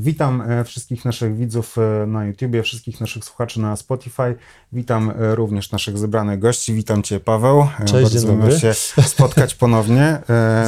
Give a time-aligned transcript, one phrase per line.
[0.00, 4.34] Witam e, wszystkich naszych widzów e, na YouTubie, wszystkich naszych słuchaczy na Spotify.
[4.72, 6.74] Witam e, również naszych zebranych gości.
[6.74, 7.66] Witam Cię, Paweł.
[7.78, 10.18] Cześć, Bardzo miło się spotkać ponownie.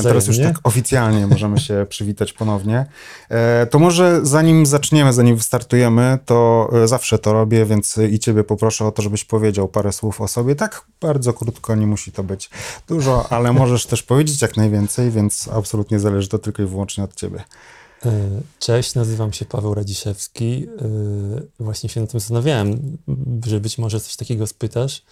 [0.03, 2.87] Teraz już tak oficjalnie możemy się przywitać ponownie.
[3.71, 8.93] To może zanim zaczniemy, zanim wystartujemy, to zawsze to robię, więc i Ciebie poproszę o
[8.93, 10.55] to, żebyś powiedział parę słów o sobie.
[10.55, 12.51] Tak bardzo krótko, nie musi to być
[12.89, 17.15] dużo, ale możesz też powiedzieć jak najwięcej, więc absolutnie zależy to tylko i wyłącznie od
[17.15, 17.45] Ciebie.
[18.07, 18.11] E,
[18.59, 20.67] Cześć, nazywam się Paweł Radziszewski.
[20.79, 22.99] E, Właśnie się nad tym zastanawiałem,
[23.47, 25.03] że być może coś takiego spytasz.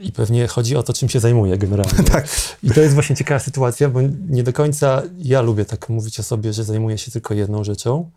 [0.00, 2.04] I pewnie chodzi o to, czym się zajmuję generalnie.
[2.12, 2.28] Tak.
[2.62, 6.22] I to jest właśnie ciekawa sytuacja, bo nie do końca ja lubię tak mówić o
[6.22, 8.10] sobie, że zajmuję się tylko jedną rzeczą.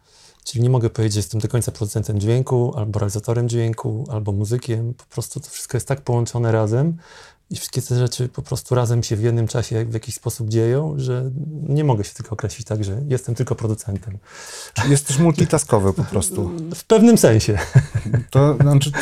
[0.44, 4.94] Czyli nie mogę powiedzieć, że jestem do końca producentem dźwięku, albo realizatorem dźwięku, albo muzykiem.
[4.94, 6.98] Po prostu to wszystko jest tak połączone razem
[7.50, 10.94] i wszystkie te rzeczy po prostu razem się w jednym czasie w jakiś sposób dzieją,
[10.98, 11.32] że
[11.70, 14.18] nie mogę się tylko określić tak, że jestem tylko producentem.
[14.90, 16.52] Jesteś multitaskowy po prostu.
[16.76, 17.58] W pewnym sensie.
[18.30, 18.98] To znaczy, to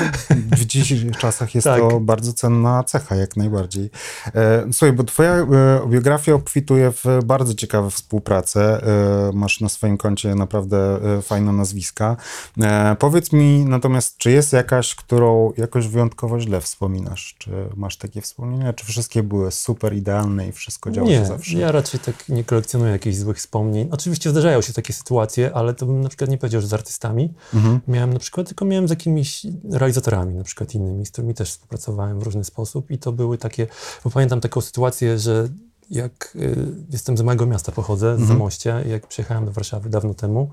[0.57, 1.79] w dzisiejszych czasach jest Tak.
[1.79, 3.89] to bardzo cenna cecha, jak najbardziej.
[4.35, 5.47] E, słuchaj, bo twoja e,
[5.87, 8.83] biografia obfituje w bardzo ciekawe współprace.
[8.83, 12.17] E, masz na swoim koncie naprawdę fajne nazwiska.
[12.99, 17.35] Powiedz mi natomiast, czy jest jakaś, którą jakoś wyjątkowo źle wspominasz?
[17.37, 18.73] Czy masz takie wspomnienia?
[18.73, 21.57] Czy wszystkie były super idealne i wszystko działo się Nie, zawsze?
[21.57, 23.89] ja raczej tak nie kolekcjonuję jakichś złych wspomnień.
[23.91, 27.33] Oczywiście zdarzają się takie sytuacje, ale to bym na przykład nie powiedział, że z artystami.
[27.53, 27.79] Mhm.
[27.87, 32.19] Miałem na przykład, tylko miałem z jakimiś realizatorami, na przykład innymi, z którymi też współpracowałem
[32.19, 33.67] w różny sposób i to były takie,
[34.03, 35.49] bo pamiętam taką sytuację, że
[35.89, 36.55] jak y,
[36.91, 38.27] jestem z małego miasta, pochodzę, z Mhm.
[38.27, 40.49] Zamościa, i jak przyjechałem do Warszawy dawno temu,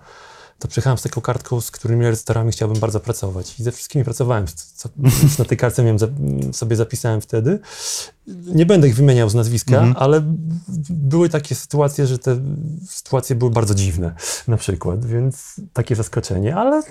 [0.62, 3.60] to przyjechałem z taką kartką, z którymi realizatorami chciałbym bardzo pracować.
[3.60, 4.46] I ze wszystkimi pracowałem.
[4.74, 4.88] Co,
[5.38, 5.98] na tej kartce miałem,
[6.52, 7.58] sobie zapisałem wtedy.
[8.46, 9.94] Nie będę ich wymieniał z nazwiska, Mhm.
[9.98, 10.36] ale b-
[10.90, 12.40] były takie sytuacje, że te
[12.88, 14.14] sytuacje były bardzo dziwne
[14.48, 16.82] na przykład, więc takie zaskoczenie, ale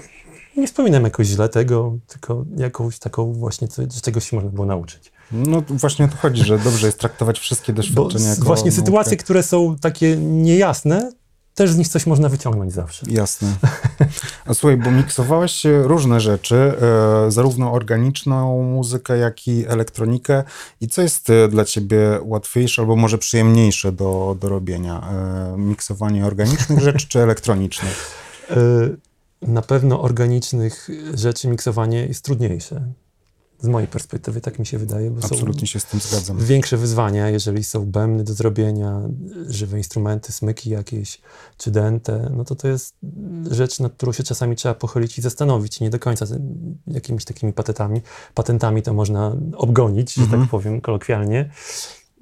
[0.58, 4.66] nie wspominam jakoś źle tego, tylko jakąś taką właśnie, co, że czegoś się można było
[4.66, 5.12] nauczyć.
[5.32, 8.72] No właśnie o to chodzi, że dobrze jest traktować wszystkie Bo doświadczenia s- jako właśnie
[8.72, 11.12] sytuacje, które są takie niejasne,
[11.56, 13.06] też z nich coś można wyciągnąć zawsze.
[13.10, 13.56] Jasne.
[14.46, 20.44] A słuchaj, bo miksowałeś różne rzeczy, e, zarówno organiczną muzykę, jak i elektronikę.
[20.82, 25.02] I co jest e, dla ciebie łatwiejsze albo może przyjemniejsze do, do robienia?
[25.12, 28.22] E, miksowanie organicznych rzeczy czy elektronicznych?
[29.42, 32.82] Na pewno organicznych rzeczy miksowanie jest trudniejsze.
[33.62, 36.38] Z mojej perspektywy tak mi się wydaje, bo są Absolutnie się z tym zgadzam.
[36.38, 39.02] większe wyzwania, jeżeli są bębny do zrobienia,
[39.48, 41.22] żywe instrumenty, smyki jakieś,
[41.58, 42.96] czy dente, no to to jest
[43.52, 45.80] rzecz, nad którą się czasami trzeba pochylić i zastanowić.
[45.80, 46.26] Nie do końca
[46.88, 48.02] jakimiś takimi patentami,
[48.34, 50.42] patentami to można obgonić, że Mhm.
[50.42, 51.50] tak powiem kolokwialnie.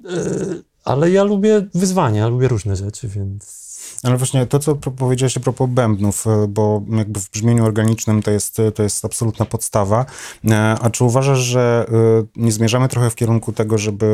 [0.04, 3.69] Y, Ale ja lubię wyzwania, lubię różne rzeczy, więc
[4.02, 8.30] Ale właśnie to, co powiedziałeś a propos bębnów, e, bo jakby w brzmieniu organicznym to
[8.30, 10.06] jest, to jest absolutna podstawa.
[10.50, 11.94] E, A czy uważasz, że e,
[12.36, 14.06] nie zmierzamy trochę w kierunku tego, żeby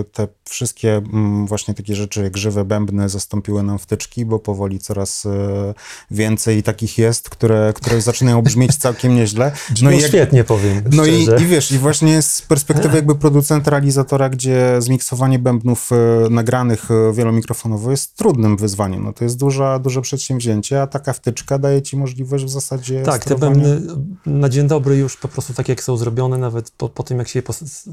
[0.00, 4.78] e, te wszystkie mm, właśnie takie rzeczy jak żywe bębny zastąpiły nam wtyczki, bo powoli
[4.78, 5.74] coraz e,
[6.10, 9.52] więcej takich jest, które, które zaczynają brzmieć całkiem nieźle.
[9.82, 13.70] no i jak- świetnie powiem, no i, i wiesz, i właśnie z perspektywy jakby producenta,
[13.70, 19.09] realizatora, gdzie zmiksowanie bębnów e, nagranych e, wielomikrofonowo jest trudnym wyzwaniem.
[19.10, 23.24] No to jest duża, duże przedsięwzięcie, a taka wtyczka daje ci możliwość w zasadzie Tak,
[23.24, 23.54] te sterowania.
[23.64, 23.94] bębny
[24.26, 27.28] na dzień dobry już po prostu tak jak są zrobione, nawet po, po tym jak
[27.28, 27.52] się je po,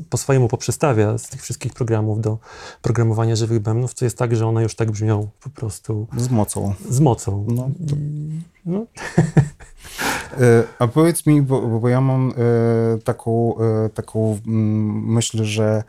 [0.10, 2.38] po swojemu poprzestawia z tych wszystkich programów do
[2.82, 6.74] programowania żywych bębnów, to jest tak, że one już tak brzmią po prostu Z mocą.
[6.90, 7.46] z mocą.
[7.50, 7.96] No, to-
[8.66, 8.86] no,
[10.42, 15.84] E, A powiedz mi, bo, bo- ja mam e, taką, e, taką mm, myśl, że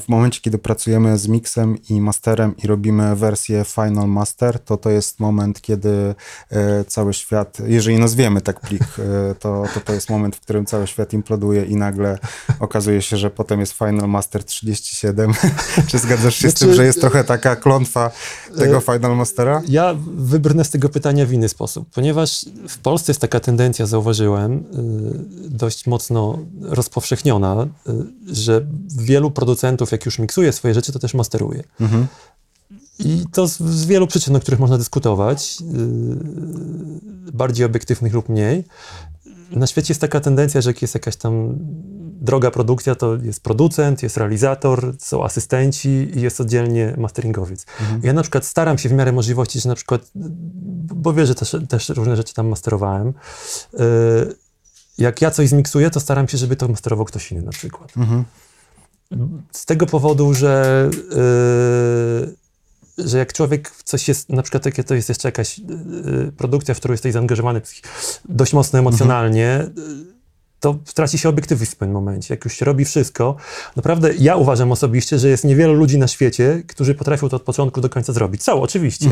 [0.00, 4.90] w momencie, kiedy pracujemy z mixem i masterem i robimy wersję Final Master, to to
[4.90, 6.14] jest moment, kiedy
[6.50, 10.66] e, cały świat, jeżeli nazwiemy tak plik, e, to, to to jest moment, w którym
[10.66, 12.18] cały świat imploduje i nagle
[12.60, 15.32] okazuje się, że potem jest Final Master 37.
[15.88, 18.10] Czy zgadzasz się z tym, Znaczy, że jest trochę taka klątwa
[18.56, 19.62] tego e, Final Mastera?
[19.68, 24.52] Ja wybrnę z tego pytania w inny sposób, ponieważ w Polsce jest taka tendencja, zauważyłem,
[24.54, 28.66] y, dość mocno rozpowszechniona, y, że
[28.96, 31.62] wielu producentów, jak już miksuje swoje rzeczy, to też masteruje.
[31.80, 32.06] Mhm.
[32.98, 35.58] I to z, z wielu przyczyn, o których można dyskutować,
[37.32, 38.64] bardziej obiektywnych lub mniej.
[39.50, 41.58] Na świecie jest taka tendencja, że jak jest jakaś tam
[42.20, 47.66] droga produkcja, to jest producent, jest realizator, są asystenci i jest oddzielnie masteringowiec.
[47.80, 48.00] Mhm.
[48.04, 50.10] Ja na przykład staram się w miarę możliwości, że na przykład,
[50.94, 53.12] bo wiesz, że też, też różne rzeczy tam masterowałem,
[53.72, 53.80] yy,
[54.98, 57.96] jak ja coś zmiksuję, to staram się, żeby to masterował ktoś inny na przykład.
[57.96, 58.24] Mhm.
[59.52, 60.90] Z tego powodu, że,
[62.98, 65.62] yy, że jak człowiek coś jest, na przykład takie to jest jeszcze jakaś y,
[66.28, 67.60] y, produkcja, w którą jesteś zaangażowany
[68.28, 70.19] dość mocno emocjonalnie, y,
[70.60, 72.34] to traci się obiektywizm w pewnym momencie.
[72.34, 73.36] Jak już się robi wszystko,
[73.76, 77.80] naprawdę ja uważam osobiście, że jest niewielu ludzi na świecie, którzy potrafią to od początku
[77.80, 78.42] do końca zrobić.
[78.42, 79.10] Są, oczywiście.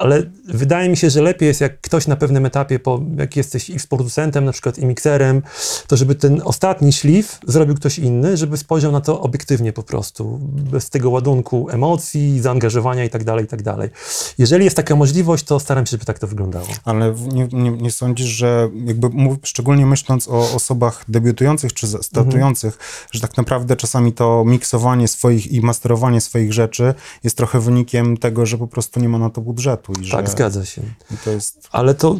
[0.00, 3.70] Ale wydaje mi się, że lepiej jest, jak ktoś na pewnym etapie, po, jak jesteś
[3.70, 5.42] i producentem, na przykład i mikserem,
[5.86, 10.38] to żeby ten ostatni szlif zrobił ktoś inny, żeby spojrzał na to obiektywnie po prostu,
[10.42, 13.90] bez tego ładunku emocji, zaangażowania i tak dalej, i tak dalej.
[14.38, 16.66] Jeżeli jest taka możliwość, to staram się, żeby tak to wyglądało.
[16.84, 22.02] Ale nie, nie, nie sądzisz, że jakby mów, szczególnie myśląc o osobach debiutujących czy za-
[22.02, 22.78] startujących,
[23.12, 26.94] że tak naprawdę czasami to miksowanie swoich i masterowanie swoich rzeczy
[27.24, 29.89] jest trochę wynikiem tego, że po prostu nie ma na to budżetu.
[30.00, 30.82] I że, Tak, zgadza się.
[31.24, 31.68] To jest...
[31.72, 32.18] Ale to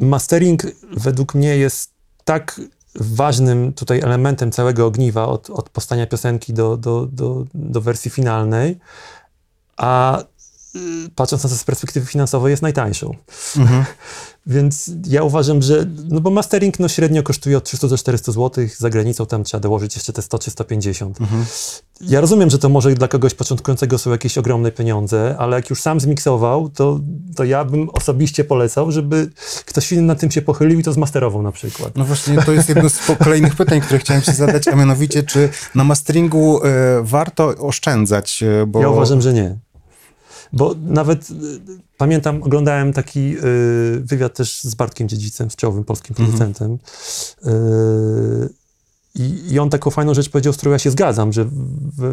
[0.00, 0.62] mastering
[0.96, 1.90] według mnie jest
[2.24, 2.60] tak
[2.94, 8.78] ważnym tutaj elementem całego ogniwa od, od powstania piosenki do, do, do, do wersji finalnej,
[9.76, 10.22] a
[11.14, 13.14] patrząc na to z perspektywy finansowej jest najtańszą.
[13.56, 13.84] Mhm.
[14.46, 18.64] Więc ja uważam, że, no bo mastering no średnio kosztuje od 300 do 400 zł,
[18.78, 21.20] za granicą tam trzeba dołożyć jeszcze te 100 czy 150.
[21.20, 21.44] Mhm.
[22.00, 25.80] Ja rozumiem, że to może dla kogoś początkującego są jakieś ogromne pieniądze, ale jak już
[25.80, 27.00] sam zmiksował, to,
[27.36, 29.30] to ja bym osobiście polecał, żeby
[29.66, 31.96] ktoś inny nad tym się pochylił i to zmasterował na przykład.
[31.96, 35.48] No właśnie, to jest jedno z kolejnych pytań, które chciałem ci zadać, a mianowicie, czy
[35.74, 38.42] na masteringu e, warto oszczędzać?
[38.42, 38.80] e, Bo...
[38.80, 39.56] Ja uważam, że nie.
[40.52, 41.34] Bo nawet y,
[41.98, 46.78] pamiętam, oglądałem taki y, wywiad też z Bartkiem Dziedzicem, z czołowym polskim producentem.
[47.46, 48.62] Y,
[49.14, 51.44] i, I on taką fajną rzecz powiedział, z którą ja się zgadzam, że
[51.96, 52.12] we,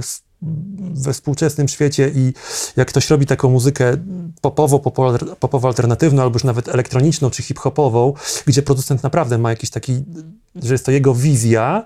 [0.93, 2.33] we współczesnym świecie i
[2.75, 3.97] jak ktoś robi taką muzykę
[4.41, 8.13] popowo, popolar- popowo-alternatywną, albo już nawet elektroniczną czy hip-hopową,
[8.45, 10.03] gdzie producent naprawdę ma jakiś taki,
[10.55, 11.85] że jest to jego wizja,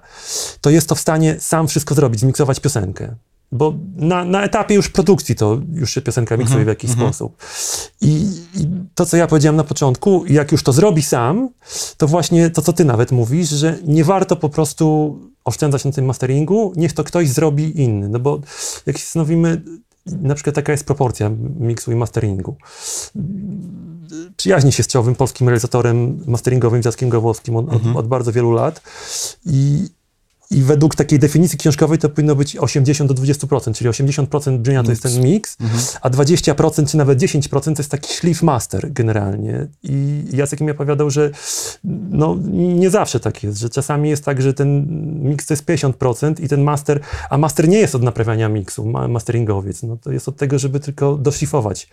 [0.61, 3.15] to jest to w stanie sam wszystko zrobić, zmiksować piosenkę.
[3.53, 7.37] Bo na, na etapie już produkcji to już się piosenka miksuje w jakiś sposób.
[8.01, 11.49] I, I to, co ja powiedziałem na początku, jak już to zrobi sam,
[11.97, 16.05] to właśnie to, co ty nawet mówisz, że nie warto po prostu oszczędzać na tym
[16.05, 18.09] masteringu, niech to ktoś zrobi inny.
[18.09, 18.39] No bo
[18.85, 19.61] jak się zastanowimy,
[20.05, 22.55] na przykład taka jest proporcja miksu i masteringu.
[24.37, 28.81] Przyjaźnię się z czołowym polskim realizatorem masteringowym Jackiem Gawłowskim od, od, od bardzo wielu lat
[29.45, 29.87] i
[30.53, 34.89] i według takiej definicji książkowej to powinno być 80 do 20%, czyli 80% brzmienia to
[34.89, 35.57] jest ten mix,
[36.01, 39.67] a 20% czy nawet 10% to jest taki szlif master generalnie.
[39.83, 41.31] I Jacek mi opowiadał, że
[42.09, 44.85] no, nie zawsze tak jest, że czasami jest tak, że ten
[45.23, 46.99] mix to jest 50% i ten master,
[47.29, 50.79] a master nie jest od naprawiania miksu, ma- masteringowiec, no to jest od tego, żeby
[50.79, 51.87] tylko doszlifować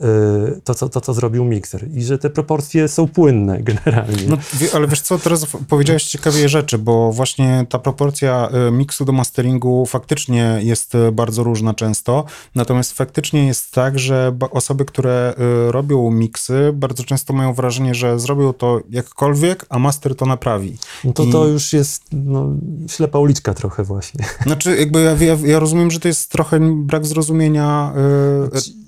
[0.00, 4.28] y, to, co, to, co zrobił mikser i że te proporcje są płynne generalnie.
[4.28, 4.36] No,
[4.74, 8.03] ale wiesz co, teraz powiedziałeś ciekawie rzeczy, bo właśnie ta proporcja
[8.50, 12.24] e, miksu do masteringu faktycznie jest e, bardzo różna często,
[12.54, 18.18] natomiast faktycznie jest tak, że osoby, które e, robią miksy, bardzo często mają wrażenie, że
[18.18, 20.76] zrobią to jakkolwiek, a master to naprawi.
[21.04, 22.48] No to I- to już jest no,
[22.88, 24.24] ślepa uliczka trochę właśnie.
[24.46, 27.92] Znaczy, jakby ja, ja, ja rozumiem, że to jest trochę brak zrozumienia.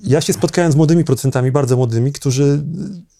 [0.04, 2.62] Ja się spotkałem z młodymi producentami, bardzo młodymi, którzy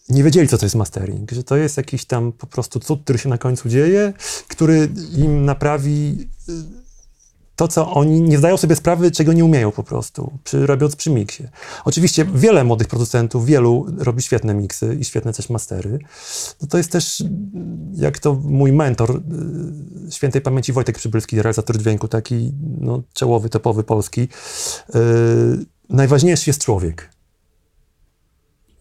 [0.08, 3.18] nie wiedzieli, co to jest mastering, że to jest jakiś tam po prostu cud, który
[3.18, 4.12] się na końcu dzieje,
[4.48, 6.52] który im naprawi y,
[7.56, 11.10] to, co oni nie zdają sobie sprawy, czego nie umieją po prostu, przy, robiąc przy
[11.10, 11.44] miksie.
[11.84, 15.98] Oczywiście wiele młodych producentów, wielu robi świetne miksy i świetne też mastery.
[16.62, 17.24] No to jest też,
[17.94, 19.22] jak to mój mentor,
[20.08, 24.98] y, świętej pamięci Wojtek Przybylski, realizator dźwięku, taki no, czołowy, topowy polski, y,
[25.88, 27.15] najważniejszy jest człowiek.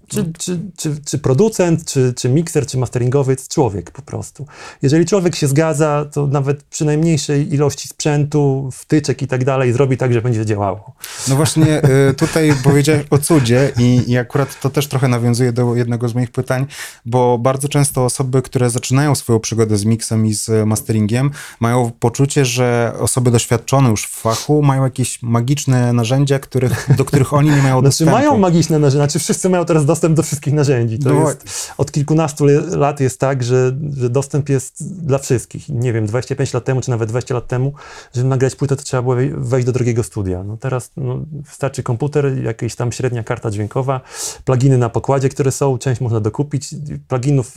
[0.08, 4.46] Czy, czy, czy, czy producent, czy, czy mikser, czy masteringowiec, człowiek po prostu.
[4.82, 9.98] Jeżeli człowiek się zgadza, to nawet przy najmniejszej ilości sprzętu, wtyczek i tak dalej, zrobi
[9.98, 10.94] tak, że będzie działało.
[11.28, 15.76] No właśnie y, tutaj powiedziałeś o cudzie i, i akurat to też trochę nawiązuje do
[15.76, 16.66] jednego z moich pytań,
[17.06, 22.46] bo bardzo często osoby, które zaczynają swoją przygodę z miksem i z masteringiem, mają poczucie,
[22.46, 27.62] że osoby doświadczone już w fachu mają jakieś magiczne narzędzia, których, do których oni nie
[27.62, 28.14] mają Znaczy dostępu.
[28.14, 31.00] mają magiczne narzędzia, znaczy wszyscy mają teraz dostęp do wszystkich narzędzi.
[31.00, 35.70] To No jest, od kilkunastu lat jest tak, że, że dostęp jest dla wszystkich.
[35.70, 37.74] Nie wiem, 25 lat temu, czy nawet 20 lat temu,
[38.14, 40.44] żeby nagrać płytę, to trzeba było wej- wejść do drogiego studia.
[40.44, 44.02] No teraz no, wystarczy komputer, jakaś tam średnia karta dźwiękowa,
[44.46, 46.76] pluginy na pokładzie, które są, część można dokupić.
[47.08, 47.52] Pluginów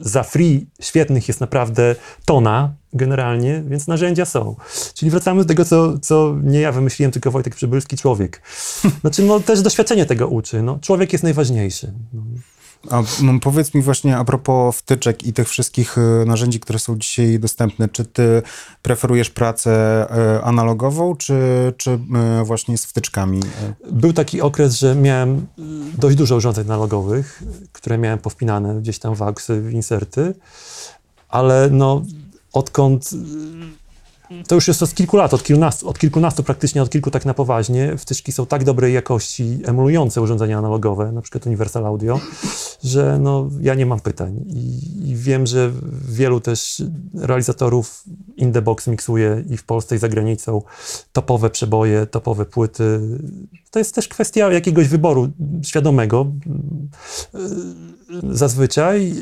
[0.00, 1.94] za free świetnych jest naprawdę
[2.24, 4.56] tona generalnie, więc narzędzia są.
[4.94, 8.42] Czyli wracamy do tego, co, co nie ja wymyśliłem, tylko Wojtek Przybylski, człowiek.
[9.00, 10.62] Znaczy, no też doświadczenie tego uczy.
[10.62, 11.92] No, człowiek jest najważniejszy.
[12.12, 12.22] No.
[12.90, 13.02] A
[13.40, 17.88] powiedz mi właśnie a propos wtyczek i tych wszystkich e, narzędzi, które są dzisiaj dostępne,
[17.88, 18.42] czy ty
[18.82, 19.70] preferujesz pracę
[20.10, 21.34] e, analogową, czy,
[21.76, 23.40] czy e, właśnie z wtyczkami?
[23.92, 25.42] Był taki okres, że miałem y,
[25.98, 30.34] dość dużo urządzeń analogowych, które miałem powpinane gdzieś tam w auksy, w inserty,
[31.28, 32.02] ale no
[32.52, 33.82] odkąd y,
[34.46, 37.34] to już jest od kilku lat, od kilkunastu, od kilkunastu praktycznie, od kilku tak na
[37.34, 42.20] poważnie, wtyczki są tak dobrej jakości, emulujące urządzenia analogowe, na przykład Universal Audio,
[42.84, 44.44] że no, ja nie mam pytań.
[44.46, 44.80] I,
[45.10, 45.72] I wiem, że
[46.08, 46.82] wielu też
[47.14, 48.04] realizatorów
[48.36, 50.62] in the box miksuje i w Polsce, i za granicą
[51.12, 53.00] topowe przeboje, topowe płyty.
[53.70, 55.30] To jest też kwestia jakiegoś wyboru
[55.62, 56.26] świadomego
[57.34, 57.40] yy,
[58.36, 59.14] zazwyczaj.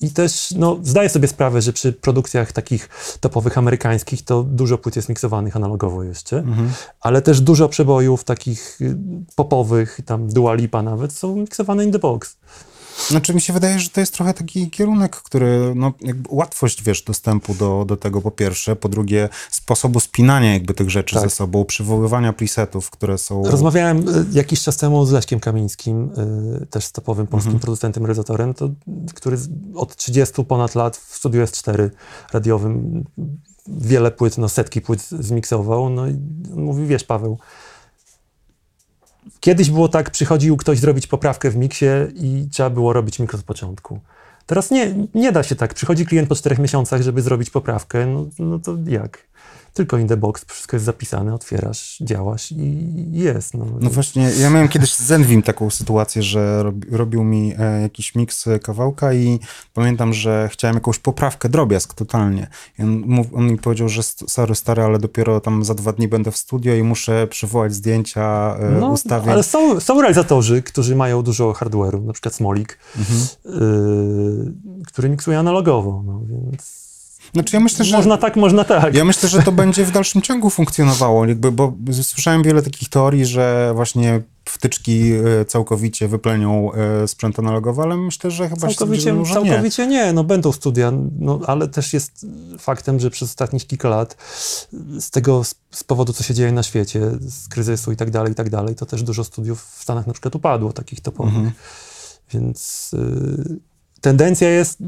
[0.00, 2.88] I też no, zdaję sobie sprawę, że przy produkcjach takich
[3.20, 6.70] topowych amerykańskich to dużo płyt jest miksowanych analogowo jeszcze, Mhm.
[7.00, 8.78] ale też dużo przebojów takich
[9.34, 12.36] popowych, tam Dua Lipa nawet, są miksowane in the box.
[13.08, 17.02] Znaczy mi się wydaje, że to jest trochę taki kierunek, który, no jakby łatwość, wiesz,
[17.02, 21.24] dostępu do, do tego po pierwsze, po drugie sposobu spinania jakby tych rzeczy Tak.
[21.24, 23.44] ze sobą, przywoływania presetów, które są...
[23.44, 26.10] Rozmawiałem y, jakiś czas temu z Leśkiem Kamińskim,
[26.62, 27.60] y, też z topowym polskim Mhm.
[27.60, 28.68] producentem, realizatorem, to,
[29.14, 29.36] który
[29.74, 31.90] od 30 ponad lat w studiu S4
[32.32, 33.04] radiowym
[33.68, 36.16] wiele płyt, no setki płyt zmiksował, no i
[36.54, 37.38] mówi, wiesz Paweł,
[39.40, 43.44] kiedyś było tak, przychodził ktoś zrobić poprawkę w miksie i trzeba było robić mikro od
[43.44, 44.00] początku.
[44.46, 45.74] Teraz nie, nie da się tak.
[45.74, 48.06] Przychodzi klient po czterech miesiącach, żeby zrobić poprawkę.
[48.06, 49.26] No, no to jak?
[49.76, 53.54] Tylko in the box, wszystko jest zapisane, otwierasz, działasz i jest.
[53.54, 57.80] No, No właśnie, ja miałem kiedyś z Zenwim taką sytuację, że robi, robił mi e,
[57.82, 59.40] jakiś miks e, kawałka i
[59.74, 62.46] pamiętam, że chciałem jakąś poprawkę, drobiazg totalnie.
[62.78, 63.04] I on,
[63.34, 66.74] on mi powiedział, że sorry stary, ale dopiero tam za dwa dni będę w studio
[66.74, 69.30] i muszę przywołać zdjęcia, e, no, ustawień.
[69.30, 73.20] ale są, są realizatorzy, którzy mają dużo hardware'u, na przykład Smolik, Mhm.
[73.44, 74.52] yy,
[74.86, 76.85] który miksuje analogowo, no więc
[77.36, 77.96] Znaczy ja myślę, że...
[77.96, 78.94] można tak, można tak.
[78.94, 83.26] Ja myślę, że to będzie w dalszym ciągu funkcjonowało, jakby, bo słyszałem wiele takich teorii,
[83.26, 89.24] że właśnie wtyczki e, całkowicie wyplenią e, sprzęt analogowy, ale myślę, że chyba się Całkowicie,
[89.24, 89.34] że nie.
[89.34, 90.12] całkowicie nie.
[90.12, 92.26] no będą studia, no, ale też jest
[92.58, 94.16] faktem, że przez ostatnich kilka lat
[95.00, 98.34] z tego, z powodu, co się dzieje na świecie, z kryzysu i tak dalej, i
[98.34, 101.34] tak dalej, to też dużo studiów w Stanach na przykład upadło, takich topowych.
[101.34, 101.52] Mhm.
[102.32, 103.58] Więc y,
[104.00, 104.78] tendencja jest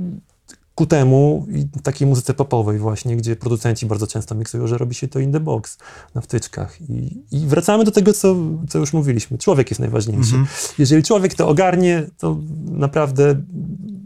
[0.79, 5.09] ku temu i takiej muzyce popowej właśnie, gdzie producenci bardzo często miksują, że robi się
[5.09, 5.79] to in the box
[6.15, 6.81] na wtyczkach.
[6.81, 8.37] I, i wracamy do tego, co,
[8.69, 9.39] co już mówiliśmy.
[9.39, 10.37] Człowiek jest najważniejszy.
[10.37, 10.47] Mhm.
[10.79, 13.31] Jeżeli człowiek to ogarnie, to naprawdę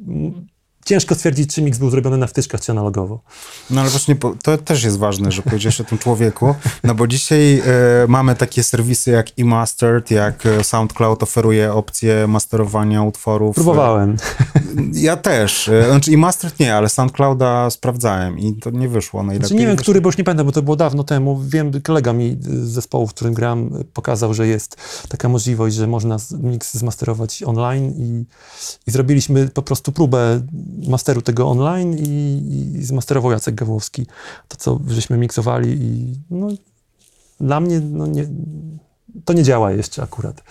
[0.09, 0.47] mm,
[0.85, 3.21] ciężko stwierdzić, czy miks był zrobiony na wtyczkach, czy analogowo.
[3.71, 7.59] No ale właśnie to też jest ważne, że powiedziałeś o tym człowieku, no bo dzisiaj
[7.59, 7.63] e,
[8.09, 13.55] mamy takie serwisy jak eMastered, jak e, SoundCloud oferuje opcję masterowania utworów.
[13.55, 14.17] Próbowałem.
[14.93, 15.69] Ja też.
[15.69, 19.49] E, Znaczy eMastered nie, ale SoundClouda sprawdzałem i to nie wyszło najlepiej.
[19.49, 21.41] Znaczy nie wiem, który, bo już nie pamiętam, bo to było dawno temu.
[21.47, 24.77] Wiem, kolega mi z zespołu, w którym gram, pokazał, że jest
[25.09, 28.25] taka możliwość, że można miks zmasterować online i,
[28.87, 30.41] i zrobiliśmy po prostu próbę
[30.89, 32.43] masteru tego online i,
[32.79, 34.07] i zmasterował Jacek Gawłowski
[34.49, 36.49] to, co żeśmy miksowali i no,
[37.41, 38.29] dla mnie no, nie,
[39.25, 40.43] to nie działa jeszcze akurat.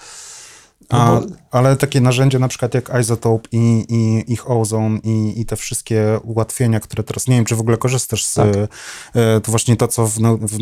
[0.91, 5.41] No A, bo- ale takie narzędzia na przykład jak Isotope i, i ich Ozone i,
[5.41, 8.47] i te wszystkie ułatwienia, które teraz, nie wiem, czy w ogóle korzystasz z, Tak.
[9.13, 10.57] e, to właśnie to, co w, w,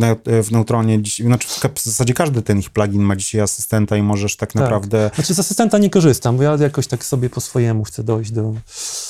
[0.48, 4.38] w Neutronie, dziś, znaczy w zasadzie każdy ten ich plugin ma dzisiaj asystenta i możesz
[4.38, 8.04] tak, naprawdę, Znaczy z asystenta nie korzystam, bo ja jakoś tak sobie po swojemu chcę
[8.04, 8.54] dojść do...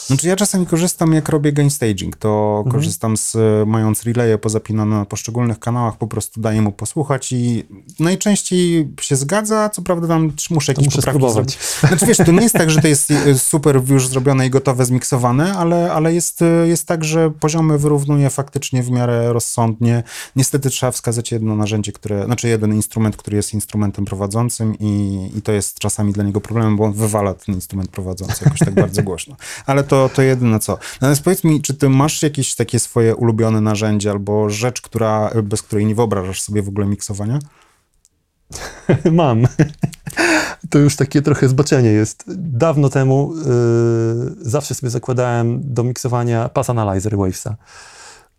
[0.07, 2.75] znaczy ja czasami korzystam jak robię gain staging, to Mhm.
[2.75, 3.37] korzystam z,
[3.67, 7.65] mając relaye pozapinane na poszczególnych kanałach, po prostu daję mu posłuchać i
[7.99, 11.57] najczęściej się zgadza, co prawda tam muszę To jakieś muszę spróbować.
[11.87, 14.85] Znaczy wiesz, to nie jest tak, że to jest e, super już zrobione i gotowe,
[14.85, 20.03] zmiksowane, ale, ale jest, e, jest tak, że poziomy wyrównuje faktycznie w miarę rozsądnie.
[20.35, 25.41] Niestety trzeba wskazać jedno narzędzie, które, znaczy jeden instrument, który jest instrumentem prowadzącym i, i
[25.41, 29.03] to jest czasami dla niego problemem, bo on wywala ten instrument prowadzący jakoś tak bardzo
[29.03, 29.35] głośno.
[29.65, 30.77] Ale to, to jedyne co.
[30.93, 35.61] Natomiast powiedz mi, czy ty masz jakieś takie swoje ulubione narzędzie albo rzecz, która, bez
[35.61, 37.39] której nie wyobrażasz sobie w ogóle miksowania?
[39.11, 39.47] Mam.
[40.69, 42.23] To już takie trochę zboczenie jest.
[42.37, 47.55] Dawno temu yy, zawsze sobie zakładałem do miksowania Pass Analyzer Wavesa.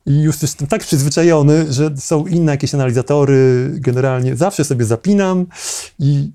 [0.07, 3.71] I już jestem tak przyzwyczajony, że są inne jakieś analizatory.
[3.75, 5.47] Generalnie zawsze sobie zapinam
[5.99, 6.31] i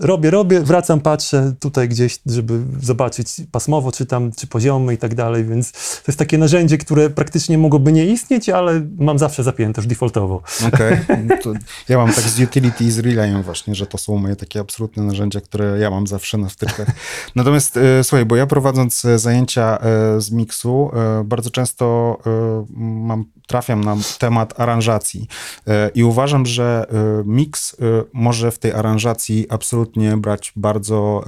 [0.00, 5.14] robię, robię, wracam, patrzę tutaj gdzieś, żeby zobaczyć pasmowo, czy tam, czy poziomy i tak
[5.14, 9.80] dalej, więc to jest takie narzędzie, które praktycznie mogłoby nie istnieć, ale mam zawsze zapięte
[9.80, 10.42] już defaultowo.
[10.66, 10.98] Okej.
[11.44, 11.52] No
[11.88, 15.02] Ja mam tak z utility i z relayem właśnie, że to są moje takie absolutne
[15.02, 16.88] narzędzia, które ja mam zawsze na wtyczkach.
[17.34, 22.18] Natomiast e, słuchaj, bo ja prowadząc e, zajęcia e, z miksu, e, bardzo często
[22.76, 25.28] mam, trafiam na temat aranżacji
[25.94, 26.86] i uważam, że
[27.24, 27.76] miks
[28.12, 31.24] może w tej aranżacji absolutnie brać bardzo,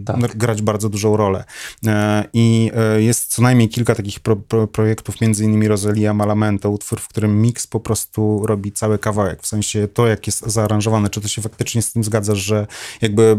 [0.00, 0.36] e, Tak.
[0.36, 1.44] grać bardzo dużą rolę.
[1.86, 6.70] E, I e, jest co najmniej kilka takich pro, pro, projektów, między innymi Rosalia Malamento,
[6.70, 11.08] utwór, w którym mix po prostu robi cały kawałek, w sensie to, jak jest zaaranżowane,
[11.10, 12.66] czy to się faktycznie z tym zgadzasz, że
[13.02, 13.38] jakby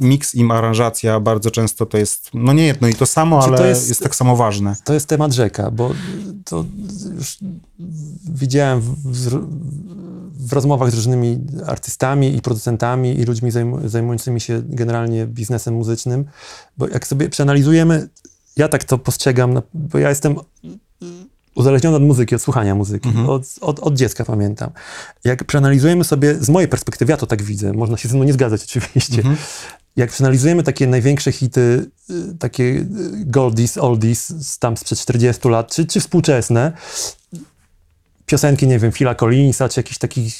[0.00, 3.56] mix i aranżacja bardzo często to jest, no nie jedno i to samo, Czy to
[3.56, 4.02] ale jest- jest...
[4.02, 4.76] tak samo ważne.
[4.84, 5.90] To jest temat rzeka, bo
[6.44, 6.64] to
[7.18, 7.38] już
[8.34, 9.38] widziałem w, w,
[10.48, 16.24] w rozmowach z różnymi artystami i producentami i ludźmi zajmu, zajmującymi się generalnie biznesem muzycznym,
[16.76, 18.08] bo jak sobie przeanalizujemy,
[18.56, 20.36] ja tak to postrzegam, no, bo ja jestem
[21.54, 24.70] uzależniony od muzyki, od słuchania muzyki, od, od, od dziecka pamiętam.
[25.24, 28.32] Jak przeanalizujemy sobie, z mojej perspektywy, ja to tak widzę, można się ze mną nie
[28.32, 29.22] zgadzać oczywiście,
[29.96, 32.86] jak przeanalizujemy takie największe hity, y, takie y,
[33.26, 36.72] goldies, oldies tam sprzed 40 lat, czy, czy współczesne,
[38.32, 40.34] piosenki, nie wiem, Phila Collinsa, czy jakieś takich,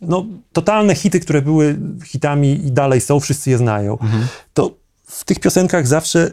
[0.00, 3.98] no, totalne hity, które były hitami i dalej są, wszyscy je znają,
[4.54, 4.74] to
[5.06, 6.30] w tych piosenkach zawsze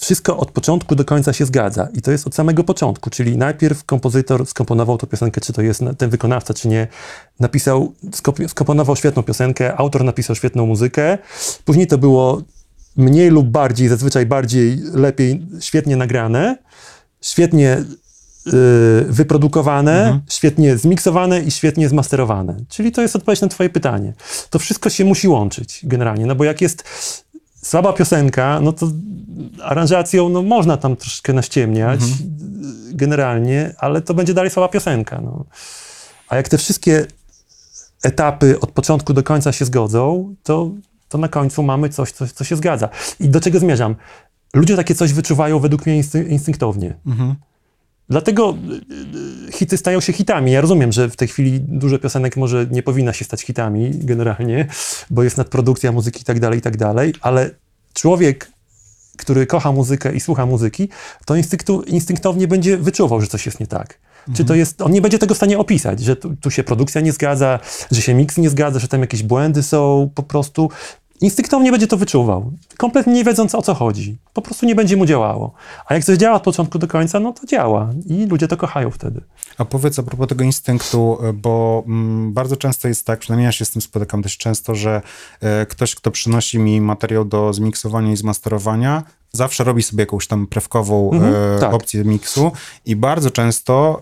[0.00, 1.88] wszystko od początku do końca się zgadza.
[1.94, 5.80] I to jest od samego początku, czyli najpierw kompozytor skomponował tą piosenkę, czy to jest
[5.98, 6.88] ten wykonawca, czy nie.
[7.40, 7.94] Napisał,
[8.48, 11.18] skomponował świetną piosenkę, autor napisał świetną muzykę.
[11.64, 12.42] Później to było
[12.96, 16.58] mniej lub bardziej, zazwyczaj bardziej, lepiej, świetnie nagrane,
[17.20, 17.84] świetnie
[18.46, 22.56] y, wyprodukowane, świetnie zmiksowane i świetnie zmasterowane.
[22.68, 24.12] Czyli to jest odpowiedź na twoje pytanie.
[24.50, 26.84] To wszystko się musi łączyć generalnie, no bo jak jest
[27.62, 28.88] słaba piosenka, no to
[29.62, 32.04] aranżacją no, można tam troszkę naściemniać y,
[32.92, 35.20] generalnie, ale to będzie dalej słaba piosenka.
[35.20, 35.44] No.
[36.28, 37.06] A jak te wszystkie
[38.02, 40.70] etapy od początku do końca się zgodzą, to,
[41.08, 42.88] to na końcu mamy coś, coś, co się zgadza.
[43.20, 43.96] I do czego zmierzam?
[44.54, 46.94] Ludzie takie coś wyczuwają według mnie instyn- instynktownie.
[48.08, 50.52] Dlatego y, y, hity stają się hitami.
[50.52, 54.66] Ja rozumiem, że w tej chwili dużo piosenek może nie powinna się stać hitami generalnie,
[55.10, 57.50] bo jest nadprodukcja muzyki i tak dalej, i tak dalej, ale
[57.94, 58.50] człowiek,
[59.16, 60.88] który kocha muzykę i słucha muzyki,
[61.24, 63.98] to instynktu, instynktownie będzie wyczuwał, że coś jest nie tak.
[64.34, 67.00] Czy to jest, on nie będzie tego w stanie opisać, że tu, tu się produkcja
[67.00, 70.70] nie zgadza, że się miks nie zgadza, że tam jakieś błędy są, po prostu
[71.20, 74.18] instynktownie będzie to wyczuwał, kompletnie nie wiedząc o co chodzi.
[74.32, 75.54] Po prostu nie będzie mu działało.
[75.86, 78.90] A jak coś działa od początku do końca, no to działa i ludzie to kochają
[78.90, 79.20] wtedy.
[79.58, 83.64] A powiedz a propos tego instynktu, bo mm, bardzo często jest tak, przynajmniej ja się
[83.64, 85.02] z tym spotykam dość często, że
[85.40, 89.02] e, ktoś, kto przynosi mi materiał do zmiksowania i zmasterowania,
[89.36, 91.74] zawsze robi sobie jakąś tam prewkową e, tak.
[91.74, 92.52] opcję miksu
[92.86, 94.00] i bardzo często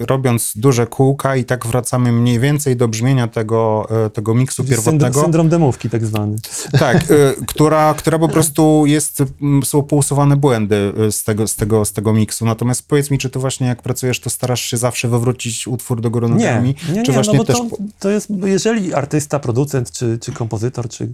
[0.00, 4.62] e, robiąc duże kółka i tak wracamy mniej więcej do brzmienia tego, e, tego miksu
[4.62, 5.22] Syndrom, pierwotnego.
[5.22, 6.36] syndrom demówki tak zwany.
[6.78, 7.04] Tak,
[7.50, 9.22] która, która po prostu jest,
[9.64, 12.44] są pousuwane błędy z tego, z, tego, z tego miksu.
[12.44, 16.10] Natomiast powiedz mi, czy ty właśnie jak pracujesz, to starasz się zawsze wywrócić utwór do
[16.10, 16.74] góry Nie, nogami?
[16.92, 17.56] nie, czy nie, właśnie no też...
[17.56, 21.12] to, to jest, jeżeli artysta, producent, czy, czy kompozytor, czy,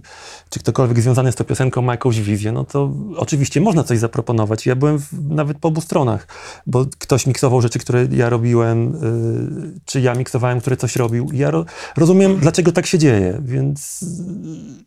[0.49, 4.65] czy ktokolwiek związany z tą piosenką ma jakąś wizję, no to oczywiście można coś zaproponować.
[4.65, 6.27] Ja byłem w, nawet po obu stronach,
[6.67, 8.95] bo ktoś miksował rzeczy, które ja robiłem,
[9.75, 11.31] y, czy ja miksowałem, które coś robił.
[11.31, 11.65] I Ja ro,
[11.97, 14.05] rozumiem, dlaczego tak się dzieje, więc y,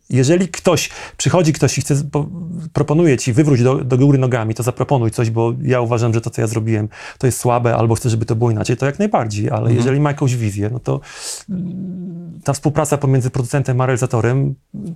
[0.09, 2.29] jeżeli ktoś, przychodzi ktoś i chce, po,
[2.73, 6.29] proponuje ci wywróć do, do góry nogami, to zaproponuj coś, bo ja uważam, że to,
[6.29, 9.49] co ja zrobiłem, to jest słabe, albo chcę, żeby to było inaczej, to jak najbardziej,
[9.49, 10.99] ale jeżeli ma jakąś wizję, no to
[11.49, 14.55] mm, ta współpraca pomiędzy producentem a realizatorem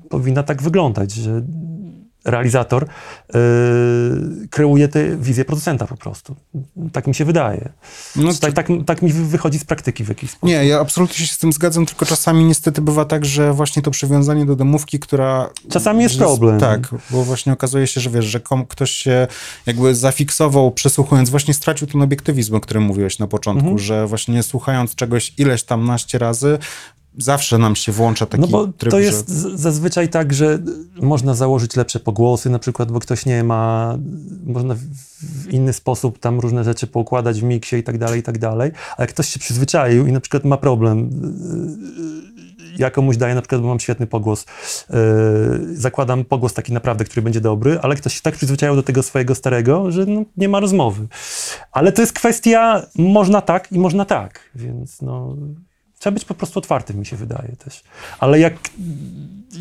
[0.10, 1.42] powinna tak wyglądać, że
[2.26, 2.88] realizator
[3.34, 3.40] yy,
[4.50, 6.36] kreuje tę wizję producenta po prostu.
[6.94, 7.70] Tak mi się wydaje.
[8.16, 10.50] No, tak, tak, tak mi wy- wychodzi z praktyki w jakiś sposób.
[10.50, 13.92] Nie, ja absolutnie się z tym zgadzam, tylko czasami niestety bywa tak, że właśnie to
[13.92, 15.50] przywiązanie do demówki, która...
[15.72, 16.60] Czasami jest że- problem.
[16.60, 19.28] Tak, bo właśnie okazuje się, że wiesz, że kom, ktoś się
[19.66, 23.80] jakby zafiksował, przesłuchując, właśnie stracił ten obiektywizm, o którym mówiłeś na początku, Mhm.
[23.80, 26.58] że właśnie słuchając czegoś ileś tam naście razy,
[27.18, 29.04] zawsze nam się włącza taki No bo tryb, to że...
[29.04, 30.60] jest z- zazwyczaj tak, że
[31.02, 33.98] można założyć lepsze pogłosy, na przykład, bo ktoś nie ma,
[34.46, 38.38] można w- inny sposób tam różne rzeczy poukładać w miksie i tak dalej, i tak
[38.38, 38.72] dalej.
[38.98, 41.10] A jak ktoś się przyzwyczaił i na przykład ma problem,
[41.98, 44.46] yy, ja komuś daję na przykład, bo mam świetny pogłos,
[44.90, 44.96] yy,
[45.78, 49.36] zakładam pogłos taki naprawdę, który będzie dobry, ale ktoś się tak przyzwyczaił do tego swojego
[49.36, 51.08] starego, że no, nie ma rozmowy.
[51.72, 55.36] Ale to jest kwestia, można tak i można tak, więc no...
[56.04, 57.84] Trzeba być po prostu otwartym, mi się wydaje też.
[58.20, 58.54] Ale jak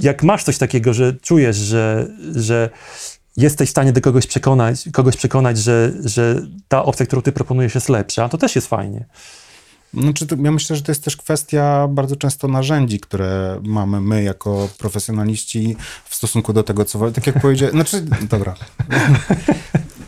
[0.01, 2.71] jak masz coś takiego, że czujesz, że, że
[3.37, 7.75] jesteś w stanie do kogoś przekonać, kogoś przekonać że, że ta opcja, którą ty proponujesz
[7.75, 9.05] jest lepsza, to też jest fajnie.
[9.95, 14.69] Znaczy, ja myślę, że to jest też kwestia bardzo często narzędzi, które mamy my jako
[14.79, 17.11] profesjonaliści w stosunku do tego, co...
[17.11, 18.55] Tak jak powiedziałem, znaczy, dobra.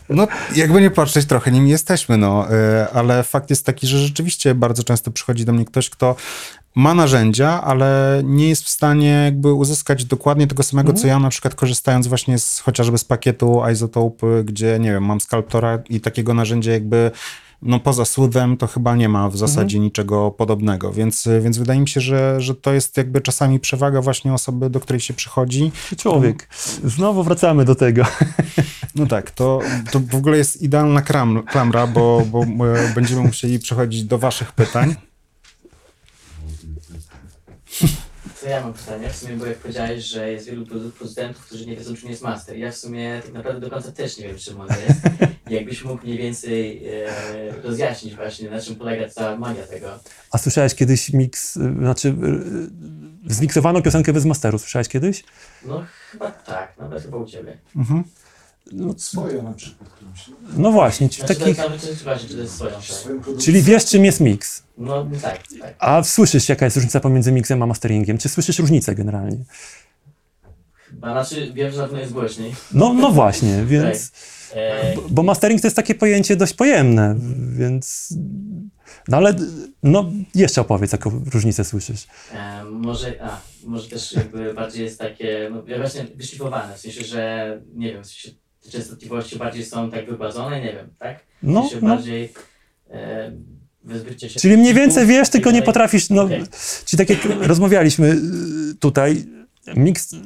[0.09, 4.55] No, jakby nie patrzeć, trochę nimi jesteśmy, no, y, ale fakt jest taki, że rzeczywiście
[4.55, 6.17] bardzo często przychodzi do mnie ktoś, kto
[6.75, 11.29] ma narzędzia, ale nie jest w stanie jakby uzyskać dokładnie tego samego, co ja na
[11.29, 16.35] przykład korzystając właśnie z, chociażby z pakietu Isotope, gdzie, nie wiem, mam skalptora i takiego
[16.35, 17.11] narzędzia jakby
[17.65, 21.89] no poza słowem to chyba nie ma w zasadzie niczego podobnego, więc, więc wydaje mi
[21.89, 25.73] się, że, że to jest jakby czasami przewaga właśnie osoby, do której się przychodzi.
[25.99, 26.49] Człowiek.
[26.85, 28.05] Znowu wracamy do tego.
[28.95, 33.59] No tak, to, to w ogóle jest idealna kram, klamra, bo, bo e, będziemy musieli
[33.59, 34.95] przechodzić do waszych pytań.
[38.45, 41.67] To ja mam pytanie, w sumie, bo jak powiedziałeś, że jest wielu produ- producentów, którzy
[41.67, 42.57] nie wiedzą, czym jest master.
[42.57, 45.01] Ja w sumie tak naprawdę do końca też nie wiem, czym on jest.
[45.51, 49.99] Jakbyś mógł mniej więcej e, rozjaśnić właśnie, na czym polega cała magia tego.
[50.31, 52.09] A słyszałeś kiedyś mix, y, znaczy
[53.29, 55.25] y, zmiksowaną piosenkę bez masteru, słyszałeś kiedyś?
[55.67, 57.59] No chyba tak, nawet chyba u Ciebie.
[57.77, 58.05] Mhm.
[58.73, 60.31] No, Swoją na przykład którąś.
[60.57, 62.83] no właśnie, Znaczy, takich, to nawet czy, właśnie, czy to jest swoją, tak?
[62.85, 63.53] Swoją produkcję.
[63.53, 64.63] czyli wiesz czym jest mix.
[64.79, 65.75] No tak, tak.
[65.79, 68.19] A słyszysz jaka jest różnica pomiędzy mixem a masteringiem?
[68.19, 69.39] Czy słyszysz różnicę generalnie?
[70.75, 72.55] Chyba, znaczy wiem, że na pewno jest głośniej.
[72.73, 74.13] No, no właśnie, więc...
[74.55, 77.17] E, Bo mastering to jest takie pojęcie dość pojemne,
[77.49, 78.15] więc...
[79.09, 79.35] No ale,
[79.83, 82.07] no jeszcze opowiedz, jaką różnicę słyszysz.
[82.33, 87.05] e, może, a, może też jakby bardziej jest takie, no ja właśnie wyszlifowane, w sensie,
[87.05, 88.31] że nie wiem, w sensie
[88.71, 91.25] częstotliwości bardziej są tak wygładzone, nie wiem, tak?
[91.43, 91.95] No, sensie no.
[91.95, 92.33] bardziej
[92.91, 93.33] e,
[93.85, 94.41] wyzbycie się...
[94.41, 96.45] Czyli mniej więcej wiesz, tylko nie potrafisz, no, Okej.
[96.85, 98.07] czyli tak jak rozmawialiśmy
[98.71, 99.25] y, tutaj,
[99.77, 100.17] mix y,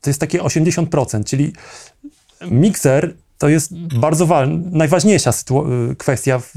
[0.00, 1.52] to jest takie 80%, czyli
[2.50, 6.52] mikser to jest bardzo ważna, najważniejsza y, kwestia w,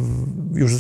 [0.53, 0.71] już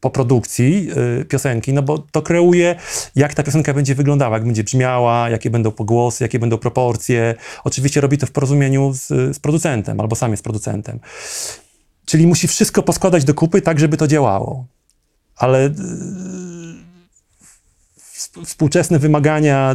[0.00, 0.88] po produkcji
[1.20, 2.76] y, piosenki, no bo to kreuje,
[3.16, 7.34] jak ta piosenka będzie wyglądała, jak będzie brzmiała, jakie będą pogłosy, jakie będą proporcje.
[7.64, 9.06] Oczywiście robi to w porozumieniu z,
[9.36, 11.00] z producentem, albo sam jest producentem.
[12.04, 14.66] Czyli musi wszystko poskładać do kupy tak, żeby to działało.
[15.36, 15.72] Ale y,
[18.44, 19.74] współczesne wymagania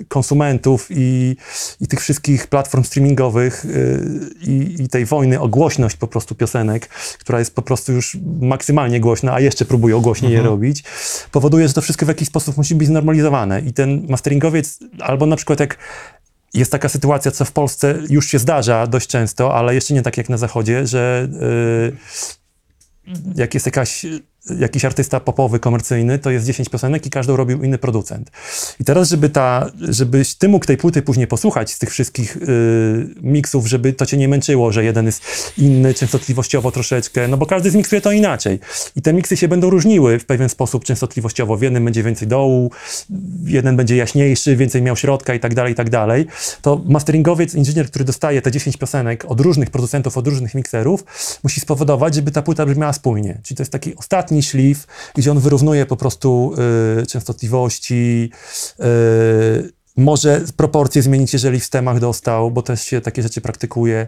[0.00, 1.36] y, konsumentów i,
[1.80, 4.00] i tych wszystkich platform streamingowych y,
[4.46, 6.88] i, tej wojny o głośność po prostu piosenek,
[7.18, 10.84] która jest po prostu już maksymalnie głośna, a jeszcze próbuje głośniej je robić,
[11.32, 13.60] powoduje, że to wszystko w jakiś sposób musi być znormalizowane.
[13.60, 15.78] I ten masteringowiec, albo na przykład jak
[16.54, 20.16] jest taka sytuacja, co w Polsce już się zdarza dość często, ale jeszcze nie tak
[20.16, 21.96] jak na Zachodzie, że y,
[23.34, 24.06] jak jest jakaś,
[24.58, 28.30] jakiś artysta popowy, komercyjny, to jest 10 piosenek i każdą robił inny producent.
[28.80, 32.40] I teraz, żeby ta, żebyś ty mógł tej płyty później posłuchać z tych wszystkich y,
[33.22, 35.22] miksów, żeby to cię nie męczyło, że jeden jest
[35.58, 38.60] inny częstotliwościowo troszeczkę, no bo każdy zmiksuje to inaczej.
[38.96, 41.56] I te miksy się będą różniły w pewien sposób częstotliwościowo.
[41.56, 42.70] W jednym będzie więcej dołu,
[43.44, 46.26] jeden będzie jaśniejszy, więcej miał środka i tak dalej, i tak dalej.
[46.62, 51.04] To masteringowiec, inżynier, który dostaje te 10 piosenek od różnych producentów, od różnych mikserów,
[51.42, 53.40] musi spowodować, żeby ta płyta brzmiała spójnie.
[53.42, 56.54] Czyli to jest taki ostatni szlif, gdzie on wyrównuje po prostu
[57.02, 58.30] y, częstotliwości,
[58.80, 64.06] y, może proporcje zmienić, jeżeli w stemach dostał, bo też się takie rzeczy praktykuje.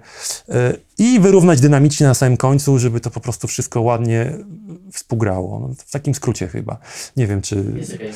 [0.48, 0.52] Y,
[0.98, 4.32] I wyrównać dynamicznie na samym końcu, żeby to po prostu wszystko ładnie
[4.92, 5.60] współgrało.
[5.60, 6.78] No, w takim skrócie chyba.
[7.16, 7.64] Nie wiem, czy...
[7.76, 8.12] Jest okej.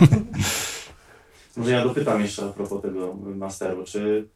[1.56, 3.84] Może ja dopytam jeszcze a propos tego masteru.
[3.84, 4.28] Czy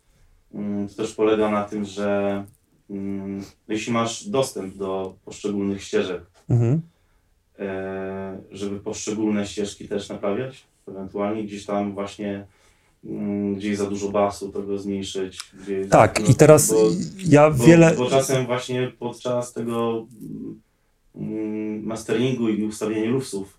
[0.55, 2.45] mm, to też polega na tym, że
[2.91, 6.81] mm, jeśli masz dostęp do poszczególnych ścieżek, Mhm.
[7.59, 12.47] E, żeby poszczególne ścieżki też naprawiać, ewentualnie gdzieś tam właśnie
[13.05, 15.41] mm, gdzieś za dużo basu, to go zmniejszyć.
[15.91, 16.89] Tak, i teraz bo,
[17.29, 17.95] ja bo, wiele...
[17.95, 20.07] bo czasem właśnie podczas tego
[21.15, 23.59] mm, masteringu i ustawienia lufsów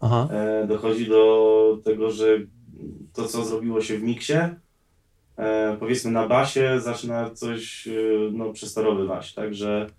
[0.00, 0.28] Aha.
[0.30, 2.26] e, dochodzi do tego, że
[3.12, 4.38] to, co zrobiło się w miksie,
[5.36, 7.88] e, powiedzmy na basie, zaczyna coś
[8.32, 9.90] no, przestarowywać, tak, że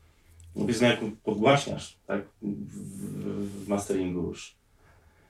[0.55, 4.55] powiedzmy jak podgłaśniasz, tak, w, w masteringu już.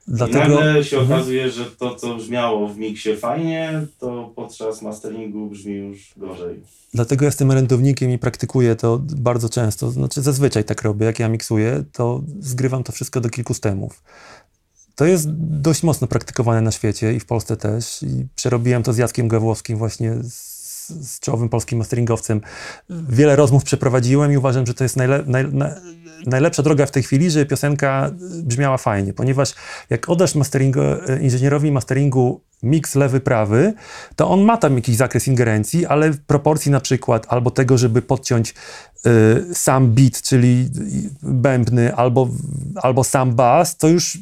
[0.08, 0.38] I Dlatego...
[0.38, 1.18] nagle się Mhm.
[1.20, 6.60] okazuje, że to, co brzmiało w miksie fajnie, to podczas masteringu brzmi już gorzej.
[6.94, 9.90] Dlatego ja jestem rentownikiem i praktykuję to bardzo często.
[9.90, 14.02] Znaczy zazwyczaj tak robię, jak ja miksuję, to zgrywam to wszystko do kilku stemów.
[14.94, 18.02] To jest dość mocno praktykowane na świecie i w Polsce też.
[18.02, 20.55] I przerobiłem to z Jackiem Gawłowskim właśnie z,
[20.88, 22.40] z czołowym polskim masteringowcem.
[22.90, 25.74] Wiele rozmów przeprowadziłem i uważam, że to jest najle, naj, na,
[26.26, 28.10] najlepsza droga w tej chwili, żeby piosenka
[28.42, 29.54] brzmiała fajnie, ponieważ
[29.90, 30.82] jak oddasz masteringo,
[31.20, 33.74] inżynierowi masteringu miks lewy, prawy,
[34.16, 38.02] to on ma tam jakiś zakres ingerencji, ale w proporcji na przykład albo tego, żeby
[38.02, 38.54] podciąć
[39.06, 40.68] y, sam beat, czyli
[41.22, 42.28] bębny, albo,
[42.82, 44.18] albo sam bass, to już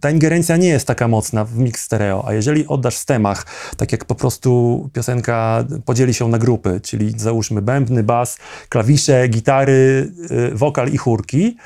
[0.00, 2.24] ta ingerencja nie jest taka mocna w mix stereo.
[2.28, 7.18] A jeżeli oddasz w temach, tak jak po prostu piosenka podzieli się na grupy, czyli
[7.18, 8.38] załóżmy bębny, bas,
[8.68, 11.56] klawisze, gitary, y, wokal i chórki,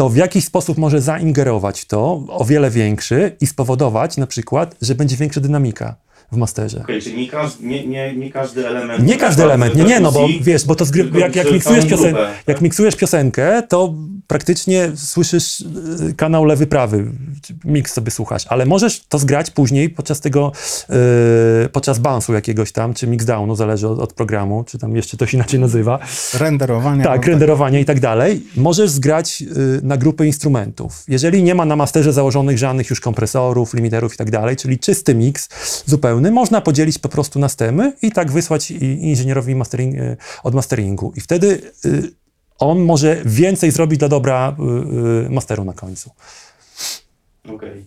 [0.00, 4.76] to w jakiś sposób może zaingerować w to o wiele większy i spowodować na przykład,
[4.82, 5.96] że będzie większa dynamika
[6.32, 6.80] w masterze.
[6.80, 9.06] Okej, czyli nie, każ, nie, nie, nie każdy element...
[9.06, 12.12] Nie każdy element, nie, nie, no bo wiesz, bo to zgry, jak, jak, miksujesz piosen,
[12.12, 12.60] grupę, jak tak?
[12.60, 13.94] miksujesz piosenkę, to
[14.26, 17.04] praktycznie słyszysz y, kanał lewy, prawy,
[17.64, 20.52] miks sobie słuchasz, ale możesz to zgrać później podczas tego,
[21.64, 25.26] y, podczas bounce'u jakiegoś tam, czy mixdownu, zależy od, od programu, czy tam jeszcze to
[25.26, 25.98] się inaczej nazywa,
[26.38, 27.04] Renderowanie.
[27.04, 31.04] tak, no, renderowanie i tak dalej, możesz zgrać y, na grupy instrumentów.
[31.08, 35.14] Jeżeli nie ma na masterze założonych żadnych już kompresorów, limiterów i tak dalej, czyli czysty
[35.14, 35.48] mix
[36.10, 41.12] zupełny, można podzielić po prostu na stemy i tak wysłać inżynierowi mastering, y, od masteringu.
[41.16, 42.12] I wtedy y,
[42.58, 44.56] on może więcej zrobić dla dobra
[45.26, 46.10] y, masteru na końcu.
[47.54, 47.86] Okej.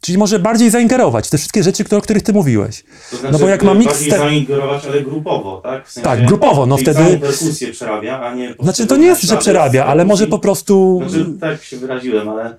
[0.00, 2.84] Czyli może bardziej zaingerować te wszystkie rzeczy, o których ty mówiłeś.
[3.10, 5.88] To znaczy, No bo jak ma mix bardziej te- zaingerować, ale grupowo, tak?
[5.88, 8.54] W sensie, Tak, grupowo, no wtedy- perkusję przerabia, a nie...
[8.60, 11.02] Znaczy to nie jest, że przerabia, ale może po prostu...
[11.08, 12.56] Znaczy, tak się wyraziłem, ale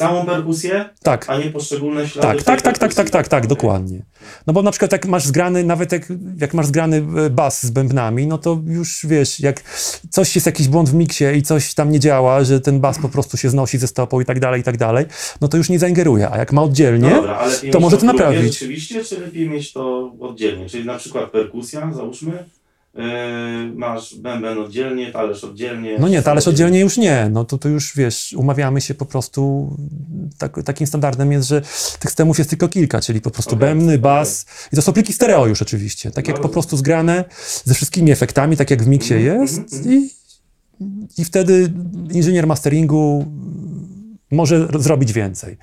[0.00, 1.24] całą perkusję, Tak.
[1.28, 4.02] a nie poszczególne ślady Tak, tak, tak, tak, tak, tak, tak, dokładnie.
[4.46, 6.02] No bo na przykład jak masz zgrany, nawet jak,
[6.40, 9.62] jak masz zgrany e, bas z bębnami, no to już wiesz, jak
[10.10, 13.08] coś jest jakiś błąd w miksie i coś tam nie działa, że ten bas po
[13.08, 15.06] prostu się znosi ze stopą i tak dalej, i tak dalej,
[15.40, 16.30] no to już nie zaingeruje.
[16.30, 17.40] A jak ma oddzielnie, No dobra,
[17.72, 18.52] to może to grupie naprawić.
[18.52, 20.68] rzeczywiście, czy lepiej mieć to oddzielnie?
[20.68, 22.44] Czyli na przykład perkusja, załóżmy,
[23.74, 25.96] masz bęben oddzielnie, talerz oddzielnie.
[25.98, 29.70] no nie, talerz oddzielnie już nie, no to, to już wiesz, umawiamy się po prostu,
[30.38, 31.62] tak, takim standardem jest, że
[32.00, 35.12] tych stemów jest tylko kilka, czyli po prostu Okej, bębny, bas i to są pliki
[35.12, 36.52] stereo już oczywiście, tak jak No po rozumiem.
[36.52, 37.24] prostu zgrane
[37.64, 40.10] ze wszystkimi efektami, tak jak w miksie Mhm, jest mhm, i,
[41.18, 41.72] i wtedy
[42.12, 43.26] inżynier masteringu
[44.30, 45.56] może zrobić więcej.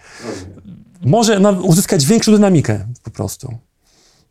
[1.05, 3.57] Może uzyskać większą dynamikę po prostu.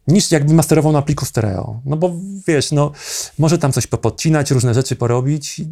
[0.07, 1.81] Niż jakby masterował na pliku stereo.
[1.85, 2.13] No bo
[2.47, 2.93] wiesz, no,
[3.39, 5.67] może tam coś popodcinać, różne rzeczy porobić, yy,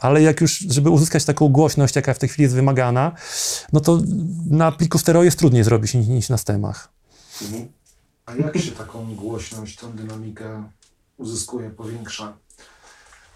[0.00, 3.12] ale jak już, żeby uzyskać taką głośność, jaka w tej chwili jest wymagana,
[3.72, 4.00] no to
[4.50, 6.88] na pliku stereo jest trudniej zrobić niż, niż na stemach.
[7.42, 7.68] Mhm.
[8.26, 10.64] A jak się taką głośność, tą dynamikę
[11.16, 12.32] uzyskuje, powiększa?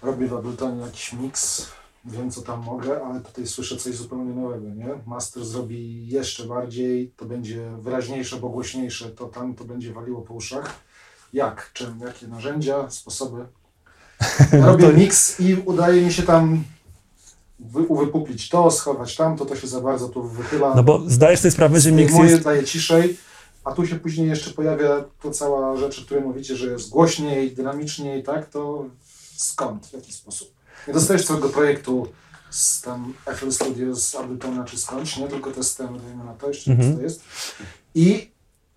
[0.02, 1.66] Robię w jakiś miks,
[2.04, 4.88] wiem co tam mogę, ale tutaj słyszę coś zupełnie nowego, nie?
[5.06, 10.34] Master zrobi jeszcze bardziej, to będzie wyraźniejsze, bo głośniejsze, to tam to będzie waliło po
[10.34, 10.74] uszach.
[11.32, 11.70] Jak?
[11.72, 12.00] Czym?
[12.06, 13.46] Jakie narzędzia, sposoby?
[14.52, 16.64] Ja robię miks i udaje mi się tam
[17.58, 20.72] wy, uwypuplić to, schować tamto, to się za bardzo tu wychyla.
[20.76, 22.44] No bo zdajesz sobie sprawę, że mix Zdejmuję, jest...
[22.44, 23.16] daje ciszej,
[23.64, 27.50] a tu się później jeszcze pojawia to cała rzecz, o której mówicie, że jest głośniej,
[27.50, 28.50] dynamiczniej, tak?
[28.50, 28.84] To
[29.36, 30.53] skąd, w jaki sposób?
[30.88, 32.08] Nie dostajesz całego projektu
[32.50, 35.28] z tam FL Studio, z Abletona czy skądś, nie?
[35.28, 36.92] Tylko te systemy, dajmy na to, jeszcze Mhm.
[36.92, 37.20] co to jest.
[37.94, 38.30] I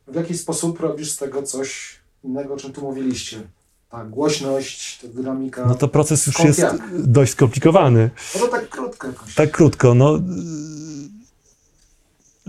[0.08, 3.42] w jaki sposób robisz z tego coś innego, o czym tu mówiliście?
[3.90, 5.66] Ta głośność, ta dynamika.
[5.66, 7.02] No to proces już jest jak?
[7.08, 8.10] dość skomplikowany.
[8.36, 9.36] No to tak krótko jakoś.
[9.36, 10.20] Tak krótko, no.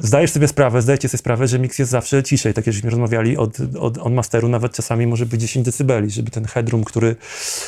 [0.09, 3.37] Zdajesz sobie sprawę, zdajecie sobie sprawę, że mix jest zawsze ciszej, tak jak żeśmy rozmawiali,
[3.37, 7.17] od, od, od masteru nawet czasami może być 10 decybeli, żeby ten headroom, który,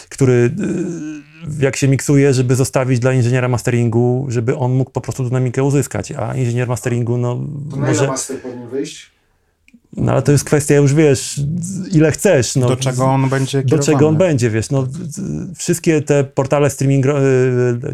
[0.09, 5.24] który yy, jak się miksuje, żeby zostawić dla inżyniera masteringu, żeby on mógł po prostu
[5.24, 9.11] dynamikę uzyskać, a inżynier masteringu, no To na ile może, master powinien wyjść?
[9.96, 11.40] No ale to jest kwestia już, wiesz,
[11.92, 12.57] ile chcesz.
[12.57, 13.87] No, Do czego on będzie do kierowany.
[13.92, 14.87] czego on będzie, wiesz, no,
[15.57, 17.20] wszystkie te portale streamingowe,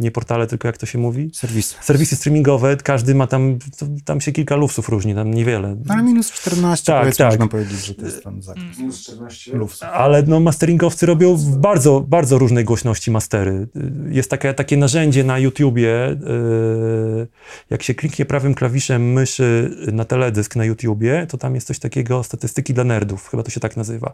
[0.00, 1.30] nie portale, tylko jak to się mówi?
[1.34, 1.76] Serwis.
[1.80, 3.58] serwisy streamingowe, każdy ma tam,
[4.04, 5.76] tam się kilka lufsów różni, tam niewiele.
[5.84, 7.32] No ale minus 14 Tak, powiedzmy, tak.
[7.32, 8.78] można powiedzieć, że to jest ten zakres.
[8.78, 9.56] Minus 14.
[9.56, 9.82] Lufs.
[9.82, 13.68] Ale no, masteringowcy robią w bardzo, bardzo różnej głośności mastery.
[14.10, 17.26] Jest takie, takie narzędzie na YouTubie, yy,
[17.70, 22.22] jak się kliknie prawym klawiszem myszy na teledysk na YouTubie, to tam jest coś takiego,
[22.24, 24.12] statystyki dla nerdów, chyba to się tak nazywa.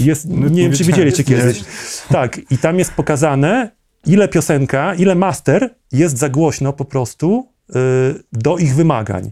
[0.00, 1.08] Jest, No, nie wiem, czy wiedziałem.
[1.08, 1.64] widzieli, czy kiedyś.
[2.08, 3.70] Tak, i tam jest pokazane,
[4.06, 7.74] ile piosenka, ile master jest za głośno po prostu y,
[8.32, 9.30] do ich wymagań.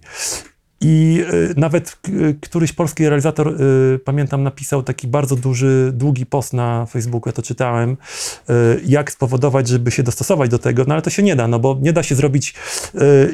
[0.81, 1.99] I y, nawet
[2.41, 7.43] któryś polski realizator, y, pamiętam, napisał taki bardzo duży, długi post na Facebooku, ja to
[7.43, 8.55] czytałem, y,
[8.87, 11.79] jak spowodować, żeby się dostosować do tego, no ale to się nie da, no bo
[11.83, 12.55] nie da się zrobić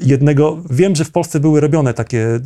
[0.03, 0.63] jednego.
[0.71, 2.41] Wiem, że w Polsce były robione takie,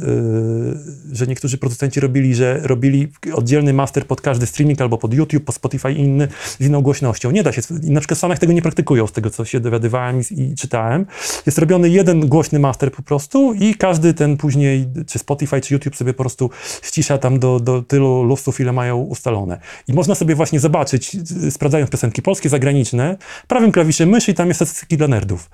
[1.12, 5.54] że niektórzy producenci robili, że robili oddzielny master pod każdy streaming albo pod YouTube, pod
[5.54, 6.28] Spotify i inny
[6.59, 7.30] z inną głośnością.
[7.30, 10.20] Nie da się, na przykład w Stanach tego nie praktykują, z tego co się dowiadywałem
[10.30, 11.06] i czytałem.
[11.46, 15.96] Jest robiony jeden głośny master po prostu i każdy ten później czy Spotify, czy YouTube
[15.96, 16.51] sobie po prostu
[16.83, 19.61] ścisza tam do, do tylu lustów, ile mają ustalone.
[19.88, 21.16] I można sobie właśnie zobaczyć,
[21.51, 23.16] sprawdzając piosenki polskie, zagraniczne,
[23.49, 25.51] prawym klawiszem myszy i tam jest statystyki dla nerdów.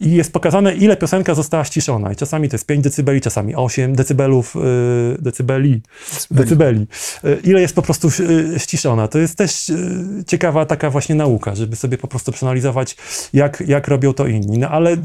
[0.00, 2.12] I jest pokazane, ile piosenka została ściszona.
[2.12, 5.82] I czasami to jest 5 decybeli, czasami 8 decybelów, y, decybeli,
[6.30, 6.86] decybeli.
[7.24, 8.08] Y, Ile jest po prostu
[8.54, 9.08] y, ściszona.
[9.08, 12.96] To jest też y, ciekawa taka właśnie nauka, żeby sobie po prostu przeanalizować,
[13.32, 14.58] jak, jak robią to inni.
[14.58, 14.96] No ale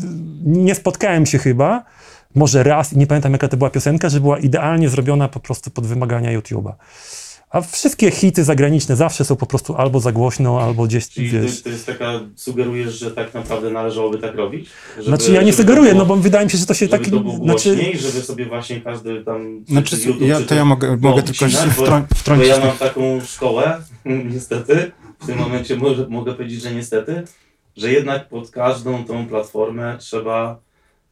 [0.45, 1.83] nie spotkałem się chyba,
[2.35, 5.71] może raz, i nie pamiętam jaka to była piosenka, że była idealnie zrobiona po prostu
[5.71, 6.73] pod wymagania YouTube'a.
[7.49, 11.57] A wszystkie hity zagraniczne zawsze są po prostu albo za głośno, albo gdzieś, Czyli wiesz...
[11.57, 14.69] to, to jest taka, sugerujesz, że tak naprawdę należałoby tak robić?
[14.97, 16.97] Żeby, Znaczy ja nie sugeruję, było- no bo wydaje mi się, że to się żeby
[17.03, 17.09] tak...
[17.13, 19.63] to było Znaczy, głośniej, żeby sobie właśnie każdy tam...
[19.67, 22.47] czy- Znaczy, czy YouTube, ja, to ja mogę, mogę tylko obcinać, bo- wtrą- Bo wtrącić.
[22.47, 23.81] ja mam taką szkołę,
[24.33, 27.23] niestety, w tym momencie może, mogę powiedzieć, że niestety,
[27.77, 30.59] że jednak pod każdą tą platformę trzeba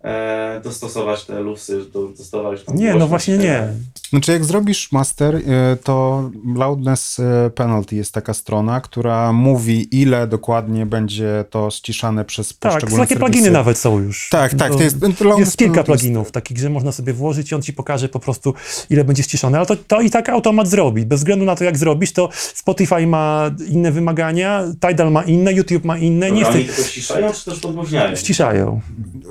[0.03, 3.67] e, dostosować te lusy, do- dostosować tą nie, no właśnie nie.
[4.09, 5.41] Znaczy, jak zrobisz master, y,
[5.83, 7.23] to Loudness y,
[7.55, 13.15] Penalty jest taka strona, która mówi, ile dokładnie będzie to ściszane przez Tak, poszczególne takie
[13.15, 13.31] serwisy.
[13.31, 14.29] pluginy nawet są już.
[14.31, 17.55] Tak, tak, To to jest, to Jest kilka pluginów takich, że można sobie włożyć i
[17.55, 18.53] on ci pokaże po prostu,
[18.89, 19.57] ile będzie ściszone.
[19.57, 21.05] Ale to, to i tak automat zrobi.
[21.05, 25.83] Bez względu na to, jak zrobisz, to Spotify ma inne wymagania, Tidal ma inne, YouTube
[25.85, 26.31] ma inne.
[26.31, 26.53] Nie chcę.
[26.53, 28.15] Oni tylko ciszają, czy też podgłośniają?
[28.15, 28.81] Ściszają.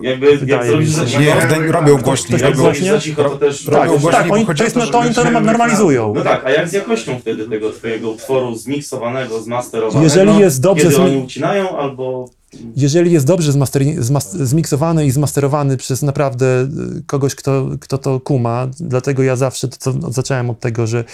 [0.02, 2.28] Jakby, jak Wydaje mi się, Nie, robią głośniej.
[2.28, 2.90] Ktoś tak robią, zrobisz głośnie?
[2.92, 3.66] za cicho, to też...
[3.66, 5.40] robią Tak, głośniej, tak, bo oni, chodzi to o jest, to, no, to oni to
[5.40, 6.12] normalizują.
[6.16, 10.04] No tak, a jak z jakością wtedy tego twojego utworu zmiksowanego, zmasterowanego?
[10.04, 12.28] Jeżeli jest dobrze Kiedy zmi- oni ucinają, albo...
[12.76, 18.20] Jeżeli jest dobrze zmasteri- zmas- zmiksowany i zmasterowany przez naprawdę y, kogoś, kto, kto to
[18.20, 21.04] kuma, dlatego ja zawsze to, to zacząłem od tego, że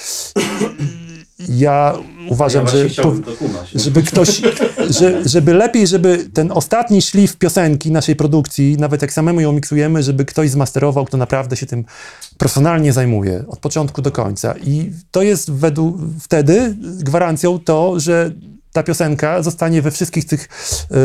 [1.48, 1.94] ja
[2.28, 3.12] uważam, ja że, po,
[3.74, 4.42] żeby ktoś,
[4.98, 10.02] że, żeby lepiej, żeby ten ostatni szlif piosenki naszej produkcji, nawet jak samemu ją miksujemy,
[10.02, 11.84] żeby ktoś zmasterował, kto naprawdę się tym
[12.38, 14.54] profesjonalnie zajmuje, od początku do końca.
[14.64, 18.32] I to jest według, wtedy gwarancją to, że
[18.72, 20.48] ta piosenka zostanie we wszystkich tych
[20.90, 20.96] yy,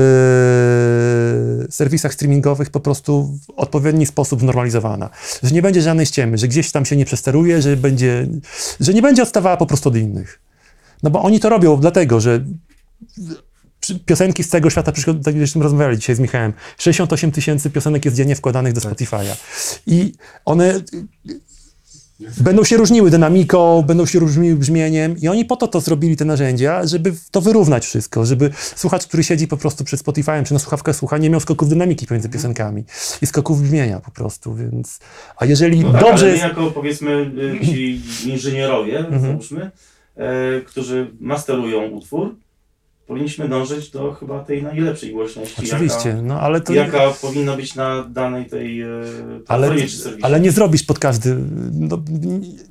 [1.70, 5.10] serwisach streamingowych po prostu w odpowiedni sposób znormalizowana.
[5.44, 8.28] Że nie będzie żadnej ściemy, że gdzieś tam się nie przesteruje, że będzie,
[8.80, 10.40] że nie będzie odstawała po prostu od innych.
[11.04, 12.46] No bo oni to robią dlatego, że
[14.06, 14.92] piosenki z całego świata,
[15.24, 19.36] tak jak żeśmy rozmawiali dzisiaj z Michałem, 68 tysięcy piosenek jest dziennie wkładanych do Spotify'a.
[19.88, 20.14] I
[20.46, 20.82] one
[22.38, 26.26] będą się różniły dynamiką, będą się różniły brzmieniem i oni po to to zrobili te
[26.26, 30.60] narzędzia, żeby to wyrównać wszystko, żeby słuchacz, który siedzi po prostu przed Spotify'em czy na
[30.60, 32.84] słuchawkach słucha, nie miał skoków dynamiki pomiędzy piosenkami
[33.22, 35.00] i skoków brzmienia po prostu, więc...
[35.38, 36.44] A jeżeli No tak, dobrze ale my jest...
[36.44, 39.22] jako powiedzmy y, ci inżynierowie, Mhm.
[39.22, 39.72] załóżmy,
[40.16, 42.36] e, którzy masterują utwór,
[43.08, 46.74] powinniśmy dążyć do chyba tej najlepszej głośności, Oczywiście, no ale to...
[46.74, 48.88] jaka, jaka powinna być na danej tej e,
[49.48, 50.24] Ale, platformie czy serwisie.
[50.26, 51.38] ale nie zrobisz pod każdy.
[51.74, 51.98] No,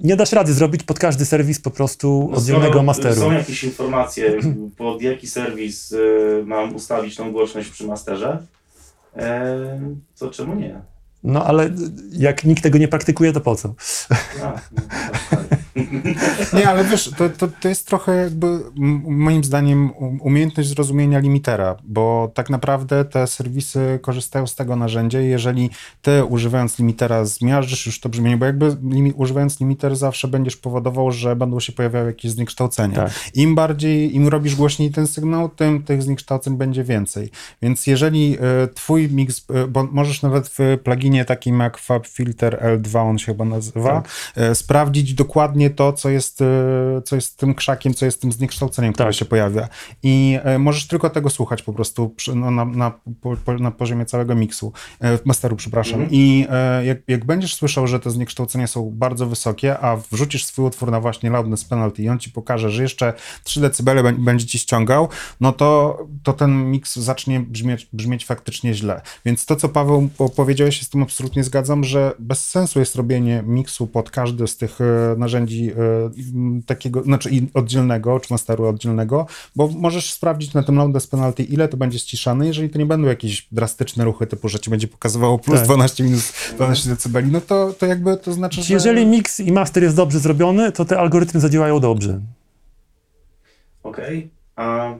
[0.01, 3.15] nie dasz rady zrobić pod każdy serwis po prostu No oddzielnego masteru.
[3.21, 4.39] Są jakieś informacje,
[4.79, 5.97] pod jaki serwis e,
[6.45, 8.39] mam ustawić tą głośność przy masterze,
[9.17, 9.81] e,
[10.19, 10.81] to czemu nie?
[11.25, 11.71] No ale
[12.13, 13.75] jak nikt tego nie praktykuje, to po co?
[14.09, 14.53] A, no,
[15.31, 15.59] tak, tak.
[16.53, 18.61] Nie, ale wiesz, to, to, to jest trochę jakby
[19.05, 25.21] moim zdaniem um- umiejętność zrozumienia limitera, bo tak naprawdę te serwisy korzystają z tego narzędzia
[25.21, 25.71] i jeżeli
[26.03, 31.13] ty używając limitera zmiażdżysz już to brzmienie, bo jakby limi, używając limiter zawsze będziesz powodował,
[31.13, 32.97] że będą się pojawiały jakieś zniekształcenia.
[32.97, 33.13] Tak.
[33.35, 37.31] Im bardziej, im robisz głośniej ten sygnał, tym tych zniekształceń będzie więcej.
[37.63, 43.11] Więc jeżeli e, twój mix, e, bo możesz nawet w pluginie takim jak FabFilter L2,
[43.11, 44.03] on się chyba nazywa,
[44.37, 46.45] e, sprawdzić dokładnie to, co jest, e,
[47.05, 49.15] co jest tym krzakiem, co jest tym zniekształceniem, które Tak.
[49.17, 49.69] się pojawia.
[50.03, 54.05] I e, możesz tylko tego słuchać po prostu przy, no, na, na, po, na poziomie
[54.07, 55.95] całego miksu, e, masteru, przepraszam.
[55.95, 56.09] Mhm.
[56.13, 56.47] I
[56.85, 61.01] jak, jak będziesz słyszał, że te zniekształcenia są bardzo wysokie, a wrzucisz swój utwór na
[61.01, 63.13] właśnie Loudness Penalty i on ci pokaże, że jeszcze
[63.45, 65.09] 3 decybele bę- będzie ci ściągał,
[65.41, 69.01] no to, to ten miks zacznie brzmieć, brzmieć faktycznie źle.
[69.25, 72.97] Więc to, co Paweł po- powiedziałeś, się z tym absolutnie zgadzam, że bez sensu jest
[72.97, 74.79] robienie miksu pod każdy z tych
[75.17, 75.73] narzędzi e,
[76.35, 81.43] m, takiego, znaczy i oddzielnego, czy masteru oddzielnego, bo możesz sprawdzić na tym Loudness Penalty,
[81.43, 84.89] ile to będzie ściszane, jeżeli to nie będą jakieś drastyczne ruchy, typu, że ci będzie
[84.89, 85.65] pokazywało plus Tak.
[85.65, 88.75] 12 minus 12 decybeli, no to, to jakby to znaczy, że...
[88.75, 92.21] Jeżeli mix i master jest dobrze zrobiony, to te algorytmy zadziałają dobrze.
[93.83, 94.95] Okej, a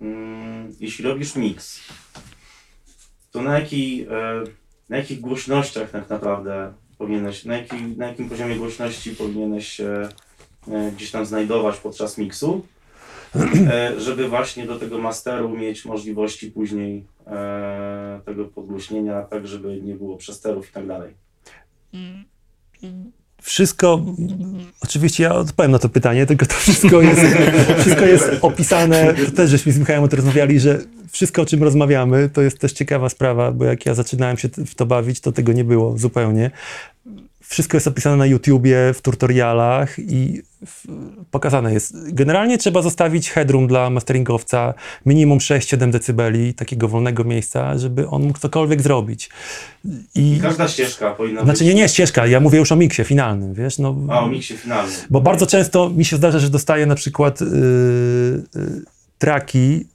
[0.00, 1.80] mm, jeśli robisz mix,
[3.30, 4.44] to na, jakiej, e,
[4.88, 10.08] na jakich głośnościach tak naprawdę powinieneś, na, jaki, na jakim poziomie głośności powinieneś się
[10.68, 12.66] e, gdzieś tam znajdować podczas miksu,
[13.70, 19.94] e, żeby właśnie do tego masteru mieć możliwości później e, tego podgłośnienia, tak żeby nie
[19.94, 21.14] było przesterów i tak dalej.
[23.42, 24.04] Wszystko,
[24.80, 27.20] oczywiście ja odpowiem na to pytanie, tylko to wszystko jest,
[27.78, 30.80] wszystko jest opisane, też żeśmy z Michałem o tym rozmawiali, że
[31.10, 34.74] wszystko, o czym rozmawiamy, to jest też ciekawa sprawa, bo jak ja zaczynałem się w
[34.74, 36.50] to bawić, to tego nie było zupełnie.
[37.40, 40.42] Wszystko jest opisane na YouTubie, w tutorialach i
[41.30, 42.14] pokazane jest.
[42.14, 44.74] Generalnie trzeba zostawić headroom dla masteringowca,
[45.06, 49.30] minimum 6-7 decybeli, takiego wolnego miejsca, żeby on mógł cokolwiek zrobić.
[50.14, 51.74] I, Każda ścieżka powinna znaczy być...
[51.74, 53.96] nie, nie ścieżka, ja mówię już o miksie finalnym, wiesz, no.
[54.08, 54.94] A, o miksie finalnym.
[55.10, 57.46] Bo bardzo często mi się zdarza, że dostaję na przykład yy,
[58.54, 58.82] yy,
[59.18, 59.86] traki,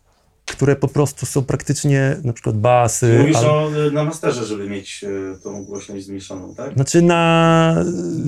[0.51, 3.17] które po prostu są praktycznie na przykład basy.
[3.19, 6.73] Mówisz al- o, y, na masterze, żeby mieć y, tą głośność zmniejszoną, tak?
[6.73, 7.75] Znaczy na...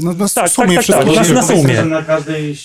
[0.04, 1.76] No, no w tak, sumie tak, tak, wszystko tak, znaczy na Powiedzmy, sumie.
[1.76, 2.56] że na każdej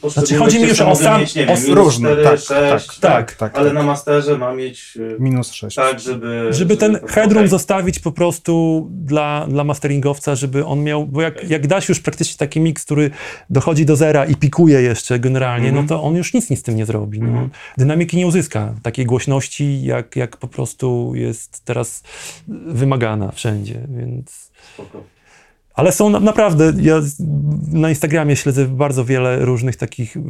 [0.00, 2.46] poszczególnej chodzi mi już o sam- mieć, nie o wiem, minus różne, 4, tak, 6,
[2.50, 3.74] tak, tak, tak, ale tak.
[3.74, 5.76] na masterze ma mieć y, Minus 6.
[5.76, 6.46] tak, żeby...
[6.50, 7.48] Żeby ten headroom okej.
[7.48, 12.36] zostawić po prostu dla, dla masteringowca, żeby on miał, bo jak, jak dasz już praktycznie
[12.38, 13.10] taki miks, który
[13.50, 15.84] dochodzi do zera i pikuje jeszcze generalnie, Mhm.
[15.84, 17.20] no to on już nic, nic z tym nie zrobi.
[17.20, 17.28] No.
[17.28, 17.50] Mhm.
[17.78, 22.02] Dynamiki nie uzyska takiej głośności, jak, jak po prostu jest teraz
[22.48, 24.50] wymagana wszędzie, więc...
[24.74, 25.17] Spoko.
[25.78, 27.02] Ale są na, naprawdę, ja
[27.72, 30.22] na Instagramie śledzę bardzo wiele różnych takich yy,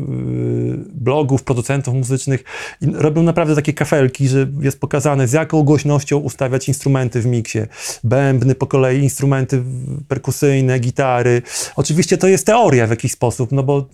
[0.95, 2.45] blogów, producentów muzycznych
[2.81, 7.59] i robią naprawdę takie kafelki, że jest pokazane z jaką głośnością ustawiać instrumenty w miksie.
[8.05, 9.63] Bębny po kolei, instrumenty
[10.09, 11.43] perkusyjne, gitary.
[11.77, 13.87] Oczywiście to jest teoria w jakiś sposób, no bo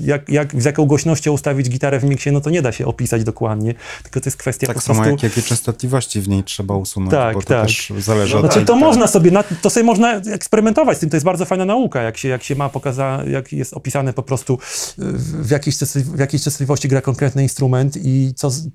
[0.00, 3.24] jak, jak, z jaką głośnością ustawić gitarę w miksie, no to nie da się opisać
[3.24, 5.26] dokładnie, tylko to jest kwestia Tak po samo prostu...
[5.26, 7.66] jak jakie częstotliwości w niej trzeba usunąć, Tak, bo to tak.
[7.66, 8.82] też zależy od Znaczy tak, to tak.
[8.82, 12.16] można sobie, na, to sobie można eksperymentować z tym, to jest bardzo fajna nauka, jak
[12.16, 14.58] się, jak się ma pokaza, jak jest opisane po prostu
[14.98, 18.68] w, jakiejś, w jakiej częstotliwości gra konkretny instrument i co, z-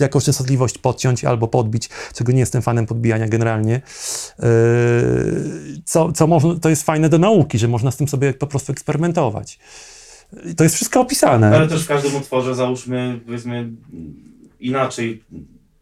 [0.00, 3.80] jaką częstotliwość podciąć albo podbić, czego nie jestem fanem podbijania generalnie.
[4.38, 4.46] Yy,
[5.84, 8.72] co, co można, to jest fajne do nauki, że można z tym sobie po prostu
[8.72, 9.58] eksperymentować.
[10.56, 11.56] To jest wszystko opisane.
[11.56, 13.68] Ale też w każdym utworze załóżmy, powiedzmy,
[14.60, 15.22] inaczej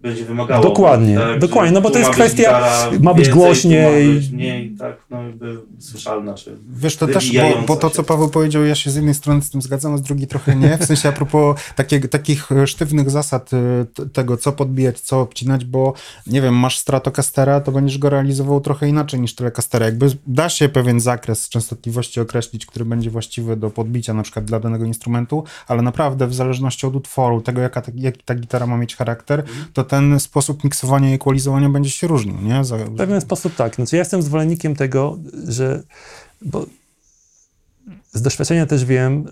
[0.05, 0.63] będzie wymagało.
[0.63, 4.09] Dokładnie, tak, dokładnie, no bo to jest kwestia- gitara ma być więcej, głośniej.
[4.09, 6.57] Ma być mniej, tak, no jakby słyszalna, czy...
[6.69, 9.51] Wiesz, to też, bo, bo to, co Paweł powiedział, ja się z jednej strony z
[9.51, 10.79] tym zgadzam, a z drugiej trochę nie.
[10.79, 15.65] W sensie a propos takie, takich e, sztywnych zasad e, tego, co podbijać, co obcinać,
[15.65, 15.93] bo
[16.27, 19.87] nie wiem, masz Stratocastera, to będziesz go realizował trochę inaczej niż Telecastera.
[19.87, 24.61] Jakby da się pewien zakres częstotliwości określić, który będzie właściwy do podbicia na przykład dla
[24.61, 28.77] danego instrumentu, ale naprawdę w zależności od utworu, tego jaka ta, jaki ta gitara ma
[28.77, 32.65] mieć charakter, to ten sposób miksowania i equalizowania będzie się różnił, nie?
[32.65, 33.75] Za, W pewien sposób tak.
[33.75, 35.19] Znaczy, ja jestem zwolennikiem tego,
[35.49, 35.83] że.
[36.43, 36.67] Bo
[38.13, 39.27] z doświadczenia też wiem,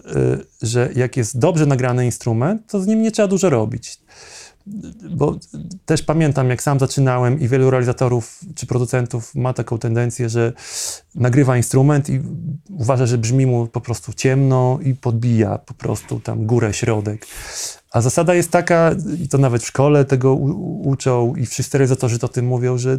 [0.62, 3.98] y, że jak jest dobrze nagrany instrument, to z nim nie trzeba dużo robić.
[5.10, 5.38] Bo
[5.86, 10.52] też pamiętam, jak sam zaczynałem i wielu realizatorów czy producentów ma taką tendencję, że
[11.14, 12.20] nagrywa instrument i
[12.70, 17.26] uważa, że brzmi mu po prostu ciemno i podbija po prostu tam górę, środek.
[17.92, 22.18] A zasada jest taka, i to nawet w szkole tego u- uczą i wszyscy realizatorzy
[22.18, 22.98] to o tym mówią, że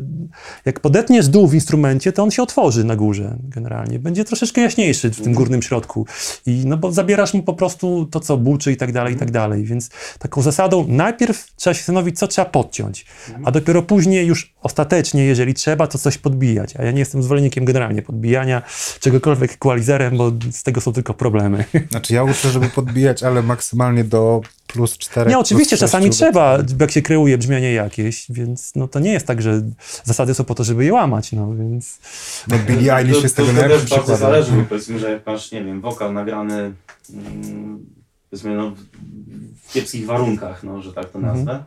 [0.66, 4.00] jak podetniesz dół w instrumencie, to on się otworzy na górze generalnie.
[4.00, 6.06] Będzie troszeczkę jaśniejszy w tym górnym środku.
[6.46, 9.32] I no bo zabierasz mu po prostu to, co buczy i tak dalej, i tak
[9.32, 9.64] dalej.
[9.64, 9.90] Więc
[10.20, 13.06] taką zasadą najpierw trzeba się zastanowić, co trzeba podciąć,
[13.44, 16.76] a dopiero później już ostatecznie, jeżeli trzeba, to coś podbijać.
[16.80, 18.62] A ja nie jestem zwolennikiem generalnie podbijania
[19.00, 21.66] czegokolwiek equalizerem, bo z tego są tylko problemy.
[21.92, 25.30] Znaczy ja uczę, żeby podbijać, ale maksymalnie do plus 4.
[25.30, 29.28] Nie, oczywiście, plus czasami trzeba, jak się kreuje brzmienie jakieś, więc no to nie jest
[29.28, 29.62] tak, że
[30.04, 32.00] zasady są po to, żeby je łamać, no więc...
[32.48, 35.12] No Billie Eilish to, jest to, tego to najlepszym też bardzo zależy, bo powiedzmy, że
[35.12, 36.74] jak masz, nie wiem, wokal nagrany
[37.14, 37.86] mm,
[38.30, 38.74] powiedzmy, no,
[39.64, 41.38] w kiepskich warunkach, no, że tak to Mhm.
[41.38, 41.64] nazwę,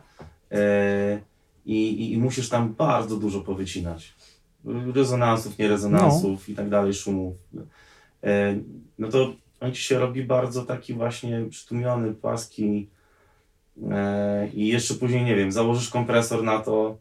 [0.51, 1.19] e,
[1.65, 4.15] i, i, musisz tam bardzo dużo powycinać.
[4.95, 7.35] Rezonansów, nierezonansów i tak dalej, szumów.
[8.23, 8.55] E,
[8.99, 12.87] no to on ci się robi bardzo taki właśnie przytłumiony, płaski
[13.91, 16.97] e, i jeszcze później, nie wiem, założysz kompresor na to,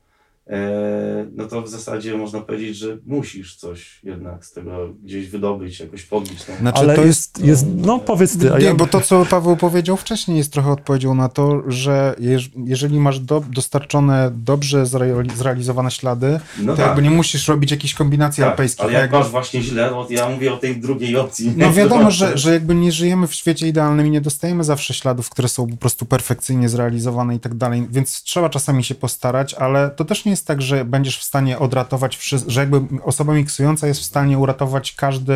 [1.36, 6.03] no to w zasadzie można powiedzieć, że musisz coś jednak z tego gdzieś wydobyć, jakoś
[6.03, 6.44] podbić.
[6.44, 6.57] Tą...
[6.57, 8.74] Znaczy, Ale to jest, jest, no powiedz ty, Nie, ja...
[8.74, 13.20] bo to, co Paweł powiedział wcześniej, jest trochę odpowiedzią na to, że jeż, jeżeli masz
[13.20, 18.40] do, dostarczone, dobrze zreali- zrealizowane ślady, No to tak, jakby nie musisz robić jakichś kombinacji
[18.40, 18.84] tak, alpejskich.
[18.84, 21.53] ale jak jakby- masz właśnie źle, to ja mówię o tej drugiej opcji.
[21.57, 25.30] No wiadomo, że, że jakby nie żyjemy w świecie idealnym i nie dostajemy zawsze śladów,
[25.30, 29.90] które są po prostu perfekcyjnie zrealizowane i tak dalej, więc trzeba czasami się postarać, ale
[29.90, 33.87] to też nie jest tak, że będziesz w stanie odratować wszystko, że jakby osoba miksująca
[33.87, 35.34] jest w stanie uratować każdy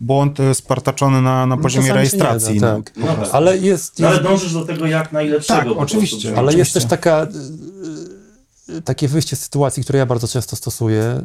[0.00, 2.60] błąd y, spartaczony na, na poziomie czasami się nie da, rejestracji.
[2.60, 2.76] no.
[2.76, 2.96] tak.
[2.96, 3.28] No tak.
[3.32, 3.98] Ale jest...
[3.98, 5.70] No, ale jest dążysz do tego jak najlepszego.
[5.70, 6.28] Tak, oczywiście.
[6.28, 6.80] Ale jest Oczywiście.
[6.80, 7.26] też taka,
[8.68, 11.22] y, y, takie wyjście z sytuacji, które ja bardzo często stosuję,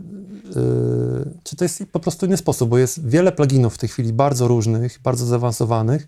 [1.44, 4.48] czy to jest po prostu inny sposób, bo jest wiele pluginów w tej chwili bardzo
[4.48, 6.08] różnych, bardzo zaawansowanych,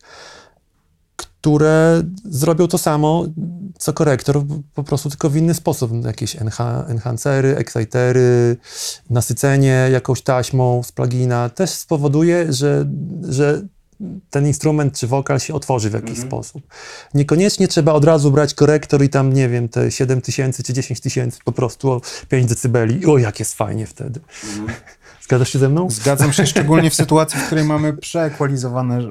[1.42, 3.26] które zrobią to samo,
[3.78, 5.92] co korektor, po prostu tylko w inny sposób.
[6.06, 8.58] Jakieś enha enhancery, excitery,
[9.10, 12.86] nasycenie jakąś taśmą z plugina też spowoduje, że,
[13.30, 13.62] że
[14.30, 16.28] ten instrument czy wokal się otworzy w jakiś Mhm.
[16.28, 16.64] sposób.
[17.14, 21.00] Niekoniecznie trzeba od razu brać korektor i tam, nie wiem, te 7 tysięcy czy 10
[21.00, 23.06] tysięcy po prostu o 5 decybeli.
[23.06, 24.20] O, jak jest fajnie wtedy.
[24.44, 24.68] Mhm.
[25.30, 25.90] Zgadzasz się ze mną?
[25.90, 27.94] Zgadzam się, szczególnie w sytuacji, w której mamy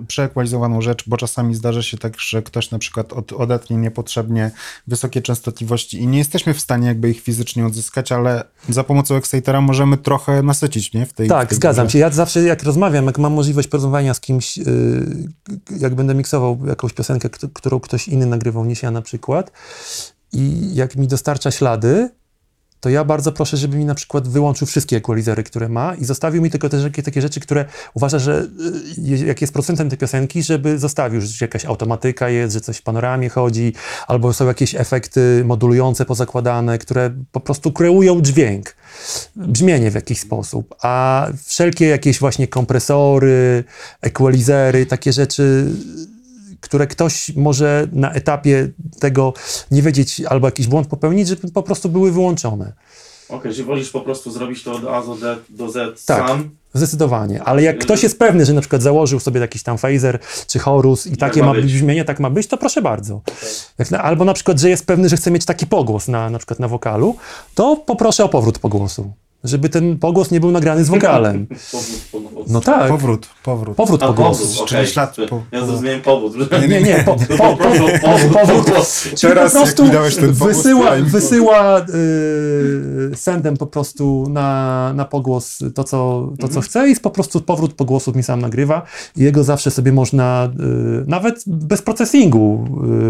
[0.09, 4.51] przeekwalizowaną rzecz, bo czasami zdarza się tak, że ktoś na przykład od, odetnie niepotrzebnie
[4.87, 9.61] wysokie częstotliwości i nie jesteśmy w stanie jakby ich fizycznie odzyskać, ale za pomocą excitera
[9.61, 11.07] możemy trochę nasycić, nie?
[11.07, 11.93] W tej, w Tak, tej zgadzam grze.
[11.93, 11.99] się.
[11.99, 14.65] Ja zawsze jak rozmawiam, jak mam możliwość porozmawiania z kimś, yy,
[15.79, 19.53] jak będę miksował jakąś piosenkę, którą ktoś inny nagrywał niż ja na przykład
[20.33, 22.11] i jak mi dostarcza ślady,
[22.81, 26.43] to ja bardzo proszę, żeby mi na przykład wyłączył wszystkie equalizery, które ma i zostawił
[26.43, 27.65] mi tylko takie, takie rzeczy, które
[27.95, 28.47] uważa, że
[28.99, 32.83] y, jak jest procentem tej piosenki, żeby zostawił, że jakaś automatyka jest, że coś w
[32.83, 33.73] panoramie chodzi,
[34.07, 38.77] albo są jakieś efekty modulujące pozakładane, które po prostu kreują dźwięk,
[39.37, 43.65] brzmienie w jakiś sposób, a wszelkie jakieś właśnie kompresory,
[44.01, 45.73] equalizery, takie rzeczy
[46.61, 48.69] które ktoś może na etapie
[49.01, 49.33] tego
[49.71, 52.73] nie wiedzieć albo jakiś błąd popełnić, żeby po prostu były wyłączone.
[53.29, 56.29] Okej, czyli wolisz po prostu zrobić to od A do, D, do Z Tak.
[56.29, 56.51] sam.
[56.75, 57.43] Zdecydowanie.
[57.43, 61.07] Ale jak ktoś jest pewny, że na przykład założył sobie jakiś tam phaser czy chorus
[61.07, 61.65] i takie ma być.
[61.73, 63.21] brzmienie, tak ma być, to proszę bardzo.
[63.91, 66.59] Na, albo na przykład, że jest pewny, że chce mieć taki pogłos na, na przykład
[66.61, 67.17] na wokalu,
[67.55, 69.13] to poproszę o powrót pogłosu.
[69.45, 71.47] Żeby ten pogłos nie był nagrany z wokalem.
[72.39, 72.53] Powód.
[72.53, 72.89] No tak.
[72.89, 73.77] Powrót, powrót.
[73.77, 74.49] Powrót pogłosu.
[74.49, 76.35] powód, czyli ślad po- Ja po- zrozumiałem powód.
[76.69, 77.91] Nie, nie, po, po, po, Powrót,
[78.33, 78.67] powrót,
[79.17, 79.85] Czyli Teraz, po prostu
[80.33, 86.97] wysyła, wysyła y, sendem po prostu na, na pogłos to, co, to, co chce i
[86.97, 88.83] po prostu powrót pogłosów mi sam nagrywa
[89.17, 90.49] i jego zawsze sobie można,
[91.03, 92.65] y, nawet bez processingu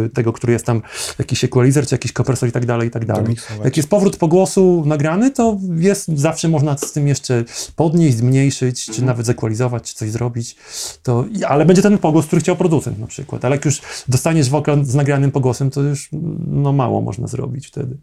[0.06, 0.82] y, tego, który jest tam,
[1.18, 3.36] jakiś equalizer, czy jakiś kompresor i tak dalej, i tak dalej.
[3.64, 7.44] Jak jest powrót pogłosu nagrany, to jest, zawsze można z tym jeszcze
[7.76, 10.56] podnieść, zmniejszyć, czy nawet zekwalizować, czy coś zrobić.
[11.02, 13.44] To, ale będzie ten pogłos, który chciał producent na przykład.
[13.44, 16.08] Ale jak już dostaniesz wokal z nagranym pogłosem, to już
[16.46, 17.96] no, mało można zrobić wtedy.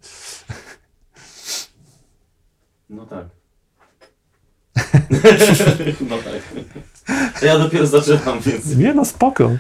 [2.90, 3.26] No tak.
[6.10, 6.42] no tak.
[7.40, 8.76] To ja dopiero zaczynam, więc...
[8.76, 9.52] Nie no, spoko.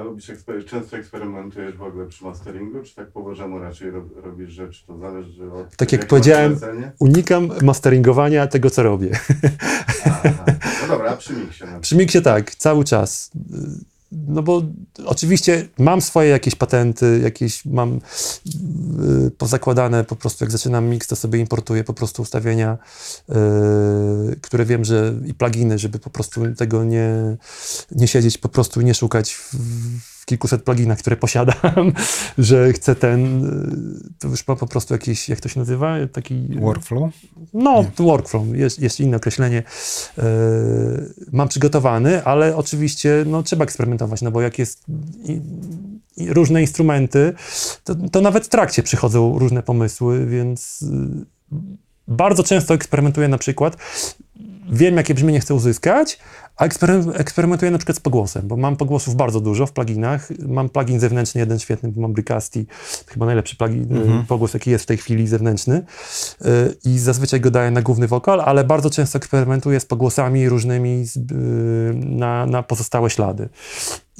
[0.00, 4.04] A robisz ekspery- często eksperymentujesz w ogóle przy masteringu, czy tak po Bożemu raczej rob,
[4.16, 5.76] robisz rzeczy, to zależy od...
[5.76, 6.56] Tak jak jakie powiedziałem-?
[6.98, 9.10] Unikam masteringowania tego, co robię.
[10.04, 10.44] Aha.
[10.82, 11.64] No dobra, a przy miksie.
[11.80, 13.30] Przy miksie tak, cały czas.
[14.12, 14.62] No bo
[15.04, 18.00] oczywiście mam swoje jakieś patenty, jakieś mam
[18.44, 22.78] yy, pozakładane po prostu, jak zaczynam mix, to sobie importuję po prostu ustawienia,
[23.28, 23.34] yy,
[24.40, 27.36] które wiem, że i pluginy, żeby po prostu tego nie,
[27.90, 29.54] nie siedzieć, po prostu nie szukać w,
[30.30, 31.92] kilkuset pluginach, które posiadam,
[32.38, 36.48] że chcę ten, yy, to już po prostu jakiś, jak to się nazywa, taki...
[36.60, 37.10] Workflow?
[37.54, 39.62] No, workflow, jest, jest inne określenie.
[40.18, 40.22] E,
[41.32, 44.84] mam przygotowany, ale oczywiście no, trzeba eksperymentować, no bo jak jest
[45.24, 45.40] i,
[46.16, 47.32] i różne instrumenty,
[47.84, 50.86] to, to nawet w trakcie przychodzą różne pomysły, więc y,
[52.08, 53.76] bardzo często eksperymentuję na przykład,
[54.72, 56.18] wiem jakie brzmienie chcę uzyskać,
[56.56, 60.28] a ekspery- eksperymentuję na przykład z pogłosem, bo mam pogłosów bardzo dużo w pluginach.
[60.48, 62.66] Mam plugin zewnętrzny, jeden świetny, bo mam Bricasti,
[63.06, 66.46] chyba najlepszy plugin, y, pogłos jaki jest w tej chwili zewnętrzny y,
[66.84, 71.16] i zazwyczaj go daję na główny wokal, ale bardzo często eksperymentuję z pogłosami różnymi z,
[71.16, 71.20] y,
[71.94, 73.48] na, na pozostałe ślady.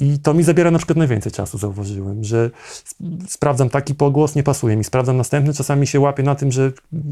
[0.01, 2.49] I to mi zabiera na przykład najwięcej czasu, zauważyłem, że
[2.89, 6.71] sp- sprawdzam taki pogłos, nie pasuje mi, sprawdzam następny, czasami się łapię na tym, że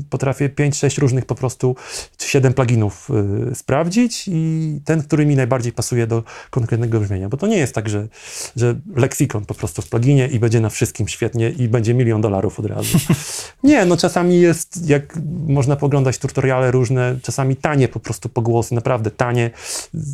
[0.09, 1.75] potrafię 5-6 różnych po prostu,
[2.17, 3.09] czy 7 pluginów
[3.51, 7.75] y, sprawdzić i ten, który mi najbardziej pasuje do konkretnego brzmienia, bo to nie jest
[7.75, 8.07] tak, że,
[8.55, 12.59] że leksykon po prostu w pluginie i będzie na wszystkim świetnie i będzie milion dolarów
[12.59, 12.97] od razu.
[13.63, 19.11] Nie, no czasami jest, jak można poglądać tutoriale różne, czasami tanie po prostu pogłosy, naprawdę
[19.11, 19.51] tanie,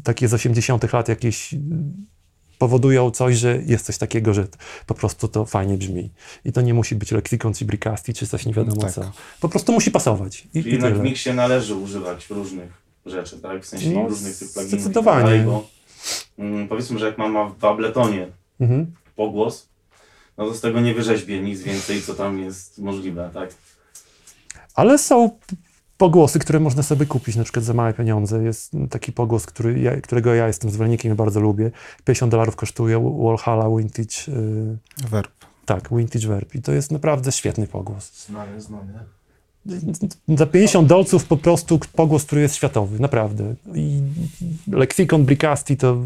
[0.03, 1.55] takie z 80 lat jakieś
[2.69, 4.47] powodują coś, że jest coś takiego, że
[4.85, 6.09] po prostu to fajnie brzmi.
[6.45, 8.91] I to nie musi być leksykon czy bricasti, czy coś nie wiadomo Tak.
[8.93, 9.11] co.
[9.41, 10.45] Po prostu musi pasować.
[10.45, 11.09] I, Czyli i jednak w tyle.
[11.09, 12.69] miksie należy używać różnych
[13.05, 13.63] rzeczy, tak?
[13.63, 14.69] W sensie No, różnych tych pluginów.
[14.81, 15.17] zdecydowanie.
[15.21, 15.67] tak dalej, Bo,
[16.39, 18.27] mm, powiedzmy, że jak mam ma w Abletonie
[18.59, 18.93] Mhm.
[19.15, 19.67] pogłos,
[20.37, 23.49] no to z tego nie wyrzeźbię nic więcej, co tam jest możliwe, tak?
[24.75, 25.29] Ale są
[25.97, 28.43] pogłosy, które można sobie kupić na przykład za małe pieniądze.
[28.43, 31.71] Jest taki pogłos, który ja, którego ja jestem zwolennikiem i bardzo lubię.
[32.05, 34.31] 50 dolarów kosztuje Walhalla Vintage,
[35.03, 35.31] y, Verb.
[35.65, 36.55] tak, Vintage Verb.
[36.55, 38.25] I to jest naprawdę świetny pogłos.
[38.27, 38.93] Znany, znany.
[40.37, 43.55] za 50 dolców po prostu pogłos, który jest światowy, naprawdę.
[43.75, 44.01] I
[44.67, 45.97] leksykon Bricasti to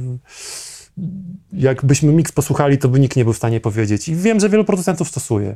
[1.54, 4.10] jakbyśmy mix posłuchali, to by nikt nie był w stanie powiedzieć.
[4.10, 5.56] I wiem, że wielu producentów stosuje.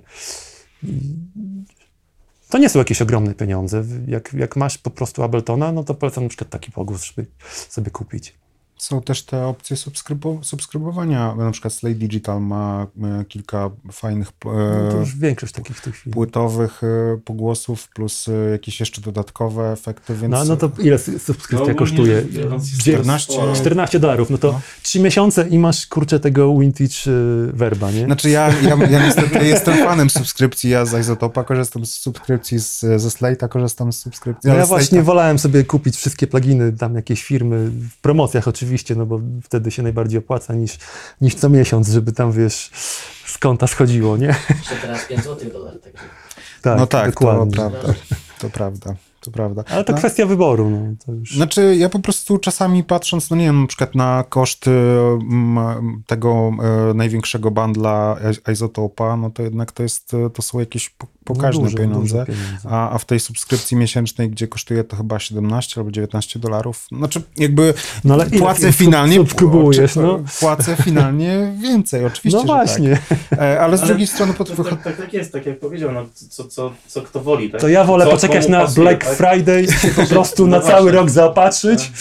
[2.53, 3.83] To nie są jakieś ogromne pieniądze.
[4.07, 7.25] Jak, jak masz po prostu Abletona, no to polecam na przykład taki pogłos, żeby
[7.69, 8.42] sobie kupić.
[8.77, 11.35] Są też te opcje subskrybu- subskrybowania.
[11.35, 12.87] Na przykład Slate Digital ma
[13.21, 14.51] e, kilka fajnych No
[14.91, 16.13] to e, już większość takich w tej chwili.
[16.13, 21.57] płytowych e, pogłosów, plus e, jakieś jeszcze dodatkowe efekty, więc No, no to ile subskrypcja
[21.57, 22.21] ogólnie kosztuje?
[22.21, 23.55] rzecz biorąc, jest 14 sporo.
[23.55, 24.61] 14 dolarów, no to No.
[24.83, 27.11] 3 miesiące i masz kurczę tego vintage
[27.53, 28.05] werba, nie?
[28.05, 32.79] Znaczy ja, ja, ja niestety jestem fanem subskrypcji, ja z Izotopa korzystam z subskrypcji, z,
[32.79, 34.49] ze Slate'a korzystam z subskrypcji.
[34.49, 38.62] No ja właśnie wolałem sobie kupić wszystkie pluginy, tam jakieś firmy, w promocjach oczywiście,
[38.95, 40.77] no bo wtedy się najbardziej opłaca niż,
[41.21, 42.69] niż co miesiąc, żeby tam, wiesz,
[43.25, 44.27] z konta schodziło, nie?
[44.49, 45.79] Jeszcze teraz 5 zł dolar.
[45.79, 46.03] Także.
[46.61, 47.51] Tak, No tak, to dokładnie.
[47.55, 47.93] prawda,
[48.39, 49.63] to prawda, to prawda.
[49.69, 49.97] Ale to No.
[49.97, 51.35] kwestia wyboru, no to już...
[51.35, 56.51] Znaczy, ja po prostu czasami patrząc, no nie wiem, na przykład na koszty mm, tego
[56.91, 58.17] e, największego bandla
[58.51, 60.95] Izotopa, no to jednak to jest, e, to są jakieś
[61.25, 62.25] po- pokaźne no dużo, pieniądze.
[62.69, 67.21] A, a w tej subskrypcji miesięcznej, gdzie kosztuje to chyba 17 albo 19 dolarów, znaczy
[67.37, 70.19] jakby No ale ile płacę sub- finalnie, subskrybujesz, no?
[70.39, 72.97] płacę finalnie więcej, oczywiście, No że właśnie,
[73.29, 73.39] tak.
[73.59, 76.05] Ale z Ale drugiej strony pod, Tak, tak, tak, tak jest, tak jak powiedział, no,
[76.29, 77.49] co, co, co kto woli.
[77.49, 77.61] Tak?
[77.61, 79.15] to ja wolę co poczekać na pasuje, Black tak?
[79.17, 80.99] Friday i się po prostu na No cały właśnie.
[80.99, 81.91] rok zaopatrzyć.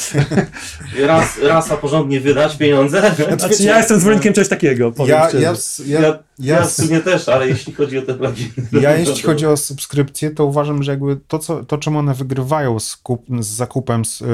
[1.07, 3.03] Raz, raz a porządnie wydać pieniądze.
[3.39, 5.53] Znaczy ja jestem zwolennikiem czegoś takiego, powiem ja, ja,
[5.87, 8.51] ja, Ja, ja, ja, w sumie też, ale jeśli chodzi o te pluginy.
[8.83, 12.81] Ja jeśli chodzi o subskrypcję, to uważam, że jakby to, co, to czym one wygrywają
[12.81, 14.25] z, kup, z zakupem z, y,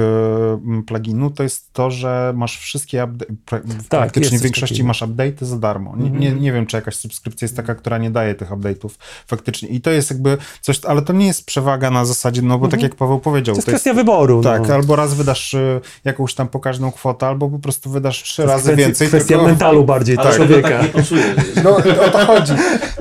[0.86, 4.86] pluginu, to jest to, że masz wszystkie upda- pra, w praktycznie jest w większości takiego.
[4.88, 5.94] masz update'y za darmo.
[5.96, 6.20] Nie, Mhm.
[6.22, 8.90] nie, nie wiem, czy jakaś subskrypcja jest taka, która nie daje tych update'ów
[9.26, 9.68] faktycznie.
[9.68, 12.74] I to jest jakby coś, ale to nie jest przewaga na zasadzie, no bo tak
[12.74, 12.90] Mhm.
[12.90, 14.42] jak Paweł powiedział, To jest to jest kwestia wyboru.
[14.42, 14.74] tak, no.
[14.74, 18.52] albo raz wydasz y, jakąś tam pokaźną kwotę, albo po prostu wydasz trzy To jest
[18.54, 19.08] razy kwestia- więcej.
[19.08, 20.68] Kwestia tylko- mentalu bardziej Ale tak, tego człowieka.
[20.68, 21.36] tak nie poczujesz.
[21.64, 22.52] No o to chodzi,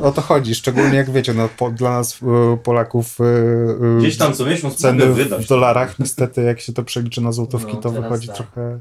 [0.01, 2.15] o to chodzi, szczególnie jak wiecie, no po, dla nas
[2.53, 5.05] y, Polaków y, y, Gdzieś tam co miesiąc ceny
[5.39, 8.35] w dolarach, niestety jak się to przeliczy na złotówki, No, to wychodzi tak.
[8.35, 8.79] trochę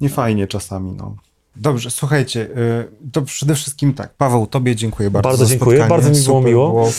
[0.00, 1.16] niefajnie czasami, no.
[1.56, 2.48] Dobrze, słuchajcie,
[3.12, 6.02] to przede wszystkim tak, Paweł, tobie dziękuję bardzo Bardzo za dziękuję, spotkanie.
[6.02, 6.90] bardzo mi było Super miło.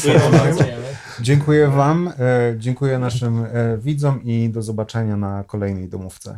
[0.45, 0.83] Dziękujemy.
[1.21, 2.13] Dziękuję wam,
[2.57, 3.45] dziękuję naszym
[3.77, 6.37] widzom i do zobaczenia na kolejnej domówce.